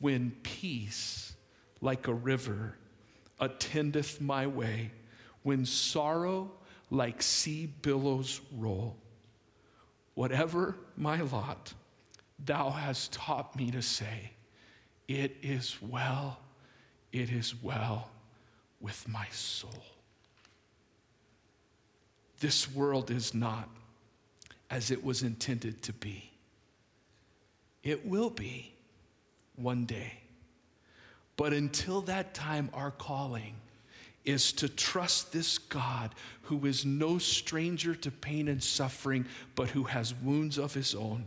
when 0.00 0.30
peace, 0.42 1.34
like 1.82 2.08
a 2.08 2.14
river, 2.14 2.76
attendeth 3.40 4.22
my 4.22 4.46
way, 4.46 4.90
when 5.42 5.66
sorrow, 5.66 6.50
like 6.90 7.20
sea 7.20 7.66
billows, 7.82 8.40
roll. 8.56 8.96
Whatever 10.14 10.76
my 10.96 11.20
lot, 11.20 11.74
thou 12.42 12.70
hast 12.70 13.12
taught 13.12 13.54
me 13.54 13.70
to 13.70 13.82
say, 13.82 14.30
It 15.08 15.36
is 15.42 15.76
well, 15.82 16.38
it 17.12 17.30
is 17.30 17.54
well 17.62 18.10
with 18.80 19.08
my 19.08 19.26
soul. 19.30 19.84
This 22.40 22.72
world 22.72 23.10
is 23.10 23.34
not 23.34 23.68
as 24.70 24.90
it 24.90 25.02
was 25.02 25.22
intended 25.22 25.82
to 25.82 25.92
be. 25.92 26.30
It 27.82 28.06
will 28.06 28.30
be 28.30 28.72
one 29.56 29.84
day. 29.84 30.20
But 31.36 31.52
until 31.52 32.00
that 32.02 32.34
time, 32.34 32.68
our 32.74 32.90
calling 32.90 33.54
is 34.24 34.52
to 34.52 34.68
trust 34.68 35.32
this 35.32 35.56
God 35.56 36.14
who 36.42 36.66
is 36.66 36.84
no 36.84 37.18
stranger 37.18 37.94
to 37.94 38.10
pain 38.10 38.48
and 38.48 38.62
suffering, 38.62 39.24
but 39.54 39.70
who 39.70 39.84
has 39.84 40.14
wounds 40.14 40.58
of 40.58 40.74
his 40.74 40.94
own, 40.94 41.26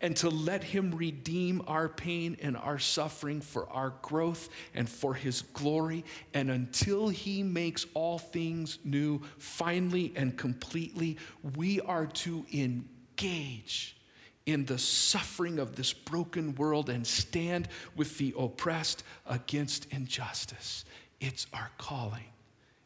and 0.00 0.14
to 0.16 0.28
let 0.28 0.62
him 0.62 0.94
redeem 0.94 1.62
our 1.66 1.88
pain 1.88 2.36
and 2.42 2.56
our 2.56 2.78
suffering 2.78 3.40
for 3.40 3.68
our 3.70 3.94
growth 4.02 4.50
and 4.74 4.88
for 4.88 5.14
his 5.14 5.42
glory. 5.42 6.04
And 6.34 6.50
until 6.50 7.08
he 7.08 7.42
makes 7.42 7.86
all 7.94 8.18
things 8.18 8.78
new, 8.84 9.22
finally 9.38 10.12
and 10.14 10.36
completely, 10.36 11.16
we 11.56 11.80
are 11.80 12.06
to 12.06 12.44
engage 12.52 13.96
in 14.44 14.64
the 14.66 14.78
suffering 14.78 15.58
of 15.58 15.74
this 15.74 15.92
broken 15.92 16.54
world 16.54 16.88
and 16.88 17.06
stand 17.06 17.68
with 17.96 18.16
the 18.18 18.34
oppressed 18.38 19.02
against 19.26 19.86
injustice. 19.92 20.84
It's 21.20 21.46
our 21.52 21.70
calling 21.78 22.24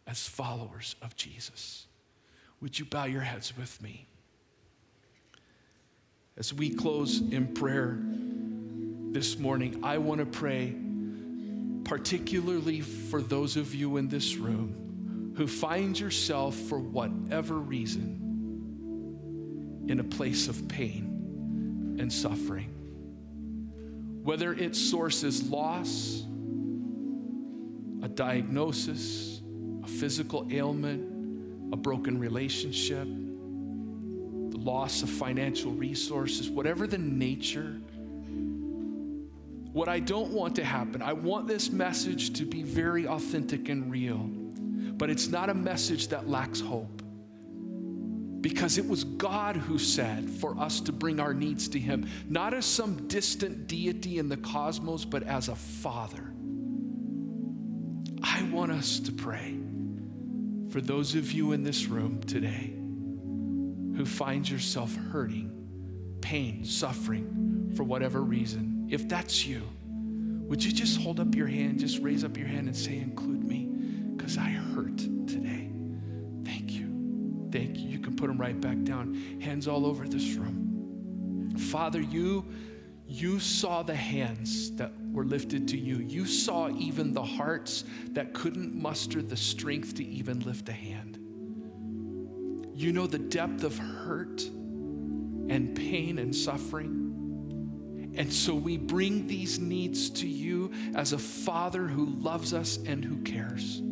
as 0.07 0.27
followers 0.27 0.97
of 1.03 1.17
Jesus. 1.17 1.87
Would 2.61 2.79
you 2.79 2.85
bow 2.85 3.05
your 3.05 3.23
heads 3.23 3.57
with 3.57 3.81
me? 3.83 4.07
As 6.41 6.53
we 6.55 6.71
close 6.71 7.21
in 7.21 7.49
prayer 7.49 7.99
this 9.13 9.39
morning, 9.39 9.81
I 9.83 9.99
want 9.99 10.21
to 10.21 10.27
pray 10.27 10.75
particularly 11.85 12.81
for 12.81 13.21
those 13.21 13.59
of 13.59 13.75
you 13.75 13.99
in 13.99 14.09
this 14.09 14.37
room 14.37 15.35
who 15.37 15.47
find 15.47 16.01
yourself, 16.01 16.55
for 16.55 16.79
whatever 16.79 17.57
reason, 17.57 18.17
in 19.87 20.01
a 20.01 20.05
place 20.05 20.49
of 20.49 20.67
pain 20.67 21.99
and 22.01 22.11
suffering. 22.11 22.71
Whether 24.23 24.55
its 24.55 24.81
source 24.81 25.23
is 25.23 25.51
loss, 25.51 26.25
a 28.03 28.09
diagnosis, 28.09 29.43
a 29.85 29.87
physical 29.87 30.49
ailment, 30.51 31.75
a 31.75 31.77
broken 31.77 32.19
relationship, 32.19 33.07
loss 34.61 35.03
of 35.03 35.11
financial 35.11 35.73
resources, 35.73 36.51
whatever 36.51 36.87
the 36.87 36.99
nature, 36.99 37.81
what 39.73 39.89
I 39.89 40.01
don't 40.01 40.33
want 40.33 40.57
to 40.57 40.65
happen, 40.65 41.01
I 41.01 41.13
want 41.13 41.47
this 41.47 41.71
message 41.71 42.33
to 42.35 42.45
be 42.45 42.63
very 42.63 43.07
authentic 43.07 43.69
and 43.69 43.91
real, 43.91 44.19
but 44.19 45.11
it's 45.11 45.29
not 45.29 45.49
a 45.49 45.55
message 45.55 46.09
that 46.09 46.29
lacks 46.29 46.61
hope. 46.61 47.03
Because 48.41 48.79
it 48.79 48.89
was 48.89 49.05
God 49.05 49.57
who 49.57 49.79
said 49.79 50.29
for 50.29 50.59
us 50.59 50.81
to 50.81 50.93
bring 50.93 51.21
our 51.21 51.35
needs 51.35 51.69
to 51.69 51.79
Him, 51.79 52.09
not 52.29 52.55
as 52.55 52.65
some 52.65 53.07
distant 53.07 53.67
deity 53.67 54.19
in 54.19 54.29
the 54.29 54.39
cosmos, 54.39 55.05
but 55.05 55.23
as 55.25 55.49
a 55.49 55.55
father. 55.55 56.33
I 58.23 58.43
want 58.51 58.73
us 58.73 58.99
to 59.01 59.13
pray 59.13 59.59
for 60.71 60.81
those 60.81 61.15
of 61.15 61.33
you 61.33 61.53
in 61.53 61.63
this 61.63 61.87
room 61.87 62.23
today 62.23 62.80
who 63.97 64.05
finds 64.05 64.51
yourself 64.51 64.95
hurting, 65.13 66.19
pain, 66.21 66.65
suffering 66.65 67.73
for 67.77 67.85
whatever 67.85 68.23
reason. 68.23 68.89
If 68.91 69.09
that's 69.09 69.47
you, 69.47 69.63
would 70.49 70.65
you 70.65 70.73
just 70.73 71.01
hold 71.01 71.21
up 71.21 71.35
your 71.35 71.47
hand, 71.47 71.81
just 71.81 72.01
raise 72.01 72.25
up 72.25 72.37
your 72.37 72.49
hand 72.49 72.67
and 72.67 72.77
say, 72.77 72.99
Include 72.99 73.45
me, 73.45 73.67
because 74.17 74.37
I 74.37 74.51
hurt 74.51 74.99
today. 74.99 75.71
Thank 76.45 76.73
you. 76.73 77.49
Thank 77.53 77.79
you 77.79 77.89
You 77.89 77.99
can 77.99 78.17
put 78.17 78.27
them 78.27 78.39
right 78.39 78.61
back 78.61 78.83
down. 78.83 79.15
Hands 79.41 79.67
all 79.69 79.87
over 79.87 80.09
this 80.09 80.35
room. 80.35 81.55
Father, 81.57 82.01
you 82.01 82.47
you 83.07 83.41
saw 83.41 83.83
the 83.83 83.95
hands 83.95 84.71
that 84.77 84.93
were 85.11 85.25
lifted 85.25 85.67
to 85.69 85.77
you. 85.77 85.97
You 85.97 86.27
saw 86.27 86.69
even 86.71 87.13
the 87.13 87.25
hearts 87.25 87.83
that 88.13 88.35
couldn't 88.35 88.73
muster 88.73 89.21
the 89.21 89.37
strength 89.37 89.97
to 89.97 90.05
even 90.05 90.39
lift 90.41 90.69
a 90.69 90.73
hand. 90.73 91.20
You 92.81 92.93
know 92.93 93.07
the 93.07 93.19
depth 93.19 93.63
of 93.63 93.77
hurt 93.77 94.41
and 94.41 95.77
pain 95.77 96.19
and 96.19 96.35
suffering. 96.35 98.15
And 98.17 98.33
so 98.33 98.55
we 98.55 98.79
bring 98.79 99.27
these 99.27 99.59
needs 99.59 100.09
to 100.09 100.27
you 100.27 100.71
as 100.95 101.13
a 101.13 101.19
father 101.19 101.87
who 101.87 102.07
loves 102.07 102.55
us 102.55 102.79
and 102.87 103.05
who 103.05 103.19
cares. 103.19 103.83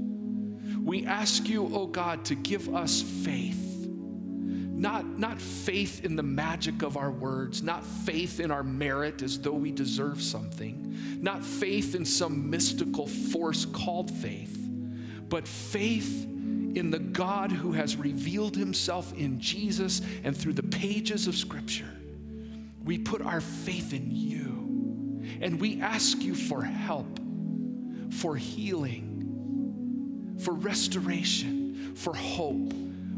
We 0.83 1.05
ask 1.05 1.51
you, 1.51 1.71
oh 1.71 1.87
God, 1.87 2.25
to 2.25 2.35
give 2.35 2.75
us 2.75 3.03
faith. 3.03 3.87
Not, 3.87 5.05
not 5.19 5.39
faith 5.39 6.03
in 6.07 6.17
the 6.17 6.23
magic 6.23 6.81
of 6.81 6.97
our 6.97 7.11
words, 7.11 7.63
not 7.63 7.85
faith 7.85 8.41
in 8.41 8.51
our 8.51 8.63
merit 8.63 9.21
as 9.21 9.39
though 9.39 9.53
we 9.53 9.71
deserve 9.71 10.23
something, 10.23 10.97
not 11.21 11.45
faith 11.45 11.95
in 11.95 12.07
some 12.07 12.49
mystical 12.49 13.07
force 13.07 13.67
called 13.67 14.11
faith, 14.11 14.57
but 15.29 15.47
faith 15.47 16.25
in 16.79 16.91
the 16.91 16.99
God 16.99 17.53
who 17.53 17.73
has 17.73 17.97
revealed 17.97 18.57
himself 18.57 19.13
in 19.15 19.41
Jesus 19.41 20.03
and 20.25 20.37
through 20.37 20.55
the 20.55 20.63
pages 20.63 21.27
of 21.27 21.37
Scripture. 21.37 21.91
We 22.85 22.99
put 22.99 23.23
our 23.23 23.41
faith 23.41 23.93
in 23.93 24.11
you 24.11 25.23
and 25.41 25.61
we 25.61 25.81
ask 25.81 26.23
you 26.23 26.35
for 26.35 26.63
help, 26.63 27.21
for 28.11 28.37
healing, 28.37 30.37
for 30.41 30.55
restoration, 30.55 31.95
for 31.95 32.15
hope, 32.15 32.73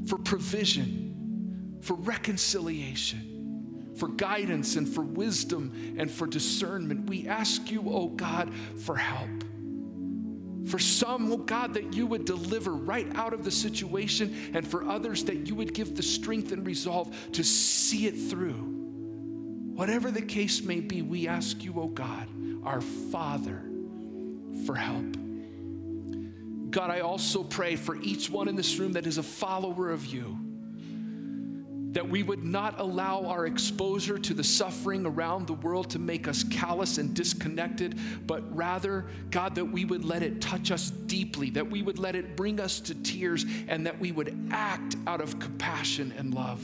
for 0.06 0.18
provision, 0.18 1.78
for 1.82 1.94
reconciliation, 1.94 3.92
for 3.96 4.08
guidance 4.08 4.76
and 4.76 4.88
for 4.88 5.02
wisdom 5.02 5.96
and 5.98 6.10
for 6.10 6.26
discernment. 6.26 7.08
We 7.08 7.28
ask 7.28 7.70
you, 7.70 7.84
oh 7.86 8.08
God, 8.08 8.52
for 8.78 8.96
help. 8.96 9.44
For 10.70 10.78
some, 10.78 11.32
oh 11.32 11.38
God, 11.38 11.74
that 11.74 11.94
you 11.94 12.06
would 12.06 12.24
deliver 12.24 12.72
right 12.72 13.08
out 13.16 13.32
of 13.32 13.44
the 13.44 13.50
situation, 13.50 14.52
and 14.54 14.66
for 14.66 14.88
others, 14.88 15.24
that 15.24 15.48
you 15.48 15.56
would 15.56 15.74
give 15.74 15.96
the 15.96 16.02
strength 16.02 16.52
and 16.52 16.64
resolve 16.64 17.14
to 17.32 17.42
see 17.42 18.06
it 18.06 18.12
through. 18.12 18.52
Whatever 19.74 20.12
the 20.12 20.22
case 20.22 20.62
may 20.62 20.78
be, 20.78 21.02
we 21.02 21.26
ask 21.26 21.64
you, 21.64 21.74
oh 21.76 21.88
God, 21.88 22.28
our 22.64 22.80
Father, 22.80 23.62
for 24.64 24.76
help. 24.76 25.16
God, 26.70 26.90
I 26.90 27.00
also 27.00 27.42
pray 27.42 27.74
for 27.74 27.96
each 27.96 28.30
one 28.30 28.46
in 28.46 28.54
this 28.54 28.78
room 28.78 28.92
that 28.92 29.06
is 29.06 29.18
a 29.18 29.24
follower 29.24 29.90
of 29.90 30.06
you 30.06 30.38
that 31.92 32.08
we 32.08 32.22
would 32.22 32.44
not 32.44 32.78
allow 32.78 33.24
our 33.26 33.46
exposure 33.46 34.18
to 34.18 34.32
the 34.32 34.44
suffering 34.44 35.04
around 35.06 35.46
the 35.46 35.54
world 35.54 35.90
to 35.90 35.98
make 35.98 36.28
us 36.28 36.44
callous 36.44 36.98
and 36.98 37.14
disconnected, 37.14 37.98
but 38.26 38.44
rather, 38.54 39.06
God, 39.30 39.54
that 39.56 39.64
we 39.64 39.84
would 39.84 40.04
let 40.04 40.22
it 40.22 40.40
touch 40.40 40.70
us 40.70 40.90
deeply, 40.90 41.50
that 41.50 41.68
we 41.68 41.82
would 41.82 41.98
let 41.98 42.14
it 42.14 42.36
bring 42.36 42.60
us 42.60 42.78
to 42.80 42.94
tears, 42.94 43.44
and 43.68 43.84
that 43.86 43.98
we 43.98 44.12
would 44.12 44.36
act 44.52 44.96
out 45.06 45.20
of 45.20 45.38
compassion 45.40 46.14
and 46.16 46.32
love. 46.32 46.62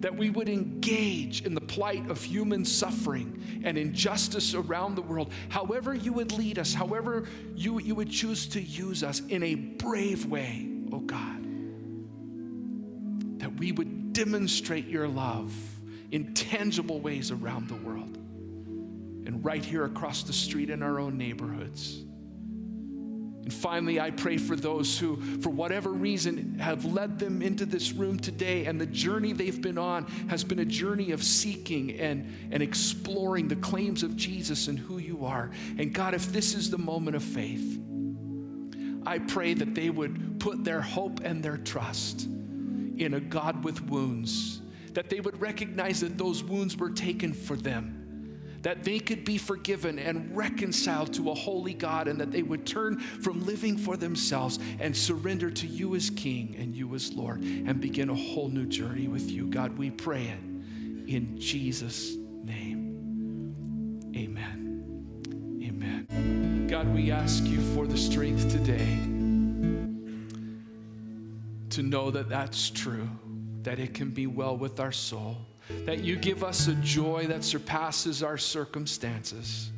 That 0.00 0.16
we 0.16 0.30
would 0.30 0.48
engage 0.48 1.44
in 1.44 1.54
the 1.54 1.60
plight 1.60 2.08
of 2.08 2.22
human 2.22 2.64
suffering 2.64 3.60
and 3.64 3.76
injustice 3.76 4.54
around 4.54 4.94
the 4.94 5.02
world, 5.02 5.32
however 5.48 5.94
you 5.94 6.12
would 6.12 6.32
lead 6.32 6.58
us, 6.58 6.72
however 6.72 7.28
you, 7.56 7.80
you 7.80 7.94
would 7.96 8.10
choose 8.10 8.46
to 8.48 8.62
use 8.62 9.02
us 9.02 9.20
in 9.28 9.42
a 9.42 9.56
brave 9.56 10.26
way, 10.26 10.68
oh 10.92 11.00
God. 11.00 11.44
That 13.40 13.54
we 13.58 13.72
would 13.72 13.99
demonstrate 14.12 14.86
your 14.86 15.08
love 15.08 15.52
in 16.10 16.34
tangible 16.34 17.00
ways 17.00 17.30
around 17.30 17.68
the 17.68 17.76
world 17.76 18.16
and 19.26 19.44
right 19.44 19.64
here 19.64 19.84
across 19.84 20.22
the 20.22 20.32
street 20.32 20.70
in 20.70 20.82
our 20.82 20.98
own 20.98 21.16
neighborhoods. 21.16 22.02
And 23.42 23.52
finally, 23.52 23.98
I 23.98 24.10
pray 24.10 24.36
for 24.36 24.54
those 24.54 24.98
who, 24.98 25.16
for 25.40 25.48
whatever 25.48 25.90
reason, 25.90 26.58
have 26.58 26.84
led 26.84 27.18
them 27.18 27.40
into 27.40 27.64
this 27.64 27.92
room 27.92 28.18
today, 28.18 28.66
and 28.66 28.80
the 28.80 28.86
journey 28.86 29.32
they've 29.32 29.60
been 29.60 29.78
on 29.78 30.06
has 30.28 30.44
been 30.44 30.58
a 30.58 30.64
journey 30.64 31.12
of 31.12 31.22
seeking 31.22 31.98
and, 31.98 32.30
and 32.52 32.62
exploring 32.62 33.48
the 33.48 33.56
claims 33.56 34.02
of 34.02 34.14
Jesus 34.14 34.68
and 34.68 34.78
who 34.78 34.98
you 34.98 35.24
are. 35.24 35.50
And 35.78 35.92
God, 35.92 36.14
if 36.14 36.30
this 36.32 36.54
is 36.54 36.70
the 36.70 36.78
moment 36.78 37.16
of 37.16 37.22
faith, 37.22 37.80
I 39.06 39.18
pray 39.18 39.54
that 39.54 39.74
they 39.74 39.88
would 39.88 40.38
put 40.38 40.62
their 40.62 40.82
hope 40.82 41.20
and 41.24 41.42
their 41.42 41.56
trust 41.56 42.28
in 43.00 43.14
a 43.14 43.20
God 43.20 43.64
with 43.64 43.82
wounds, 43.88 44.60
that 44.92 45.08
they 45.08 45.20
would 45.20 45.40
recognize 45.40 46.00
that 46.00 46.18
those 46.18 46.42
wounds 46.42 46.76
were 46.76 46.90
taken 46.90 47.32
for 47.32 47.56
them, 47.56 47.96
that 48.62 48.84
they 48.84 48.98
could 48.98 49.24
be 49.24 49.38
forgiven 49.38 49.98
and 49.98 50.36
reconciled 50.36 51.12
to 51.14 51.30
a 51.30 51.34
holy 51.34 51.74
God, 51.74 52.08
and 52.08 52.20
that 52.20 52.30
they 52.30 52.42
would 52.42 52.66
turn 52.66 52.98
from 52.98 53.44
living 53.46 53.78
for 53.78 53.96
themselves 53.96 54.58
and 54.78 54.96
surrender 54.96 55.50
to 55.50 55.66
you 55.66 55.94
as 55.94 56.10
King 56.10 56.56
and 56.58 56.74
you 56.74 56.94
as 56.94 57.12
Lord 57.12 57.42
and 57.42 57.80
begin 57.80 58.10
a 58.10 58.14
whole 58.14 58.48
new 58.48 58.66
journey 58.66 59.08
with 59.08 59.30
you. 59.30 59.46
God, 59.46 59.78
we 59.78 59.90
pray 59.90 60.24
it 60.24 60.40
in 61.08 61.36
Jesus' 61.38 62.16
name. 62.44 64.12
Amen. 64.14 64.60
Amen. 65.62 66.66
God, 66.68 66.92
we 66.94 67.10
ask 67.10 67.44
you 67.44 67.60
for 67.74 67.86
the 67.86 67.96
strength 67.96 68.50
today 68.50 69.19
to 71.70 71.82
know 71.82 72.10
that 72.10 72.28
that's 72.28 72.70
true, 72.70 73.08
that 73.62 73.78
it 73.78 73.94
can 73.94 74.10
be 74.10 74.26
well 74.26 74.56
with 74.56 74.80
our 74.80 74.92
soul, 74.92 75.36
that 75.84 76.00
you 76.00 76.16
give 76.16 76.42
us 76.42 76.66
a 76.66 76.74
joy 76.76 77.26
that 77.28 77.44
surpasses 77.44 78.22
our 78.22 78.38
circumstances, 78.38 79.70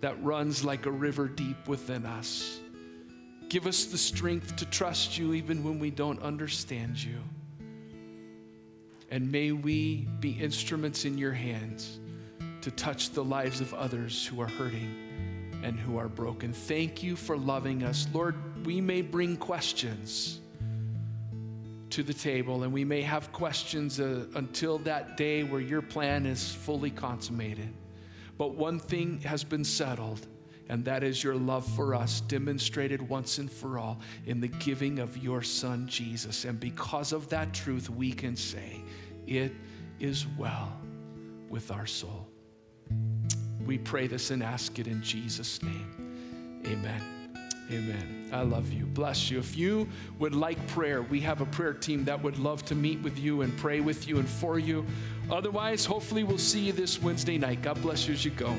that 0.00 0.22
runs 0.22 0.64
like 0.64 0.86
a 0.86 0.90
river 0.90 1.28
deep 1.28 1.68
within 1.68 2.06
us. 2.06 2.60
Give 3.48 3.66
us 3.66 3.86
the 3.86 3.98
strength 3.98 4.56
to 4.56 4.66
trust 4.66 5.16
you 5.18 5.34
even 5.34 5.64
when 5.64 5.78
we 5.78 5.90
don't 5.90 6.20
understand 6.22 7.02
you. 7.02 7.18
And 9.10 9.32
may 9.32 9.52
we 9.52 10.06
be 10.20 10.32
instruments 10.32 11.04
in 11.04 11.16
your 11.16 11.32
hands 11.32 11.98
to 12.60 12.70
touch 12.70 13.10
the 13.10 13.24
lives 13.24 13.60
of 13.60 13.72
others 13.72 14.26
who 14.26 14.40
are 14.40 14.48
hurting 14.48 15.60
and 15.62 15.78
who 15.78 15.96
are 15.96 16.08
broken. 16.08 16.52
Thank 16.52 17.02
you 17.02 17.16
for 17.16 17.36
loving 17.36 17.82
us. 17.82 18.06
Lord, 18.12 18.66
we 18.66 18.80
may 18.80 19.00
bring 19.00 19.36
questions 19.36 20.40
to 21.90 22.02
the 22.02 22.14
table, 22.14 22.62
and 22.62 22.72
we 22.72 22.84
may 22.84 23.02
have 23.02 23.32
questions 23.32 24.00
uh, 24.00 24.26
until 24.34 24.78
that 24.78 25.16
day 25.16 25.42
where 25.42 25.60
your 25.60 25.82
plan 25.82 26.26
is 26.26 26.54
fully 26.54 26.90
consummated. 26.90 27.72
But 28.36 28.54
one 28.54 28.78
thing 28.78 29.20
has 29.20 29.42
been 29.42 29.64
settled, 29.64 30.26
and 30.68 30.84
that 30.84 31.02
is 31.02 31.24
your 31.24 31.34
love 31.34 31.66
for 31.74 31.94
us, 31.94 32.20
demonstrated 32.22 33.06
once 33.08 33.38
and 33.38 33.50
for 33.50 33.78
all 33.78 33.98
in 34.26 34.40
the 34.40 34.48
giving 34.48 34.98
of 34.98 35.16
your 35.16 35.42
Son, 35.42 35.88
Jesus. 35.88 36.44
And 36.44 36.60
because 36.60 37.12
of 37.12 37.28
that 37.30 37.52
truth, 37.52 37.90
we 37.90 38.12
can 38.12 38.36
say, 38.36 38.82
It 39.26 39.52
is 39.98 40.26
well 40.38 40.72
with 41.48 41.70
our 41.70 41.86
soul. 41.86 42.28
We 43.66 43.78
pray 43.78 44.06
this 44.06 44.30
and 44.30 44.42
ask 44.42 44.78
it 44.78 44.86
in 44.86 45.02
Jesus' 45.02 45.62
name. 45.62 46.62
Amen. 46.66 47.17
Amen. 47.70 48.30
I 48.32 48.42
love 48.42 48.72
you. 48.72 48.84
Bless 48.86 49.30
you. 49.30 49.38
If 49.38 49.56
you 49.56 49.88
would 50.18 50.34
like 50.34 50.64
prayer, 50.68 51.02
we 51.02 51.20
have 51.20 51.40
a 51.40 51.46
prayer 51.46 51.74
team 51.74 52.04
that 52.04 52.22
would 52.22 52.38
love 52.38 52.64
to 52.66 52.74
meet 52.74 53.00
with 53.02 53.18
you 53.18 53.42
and 53.42 53.56
pray 53.58 53.80
with 53.80 54.08
you 54.08 54.18
and 54.18 54.28
for 54.28 54.58
you. 54.58 54.86
Otherwise, 55.30 55.84
hopefully, 55.84 56.24
we'll 56.24 56.38
see 56.38 56.60
you 56.60 56.72
this 56.72 57.02
Wednesday 57.02 57.36
night. 57.36 57.62
God 57.62 57.80
bless 57.82 58.06
you 58.06 58.14
as 58.14 58.24
you 58.24 58.30
go. 58.30 58.54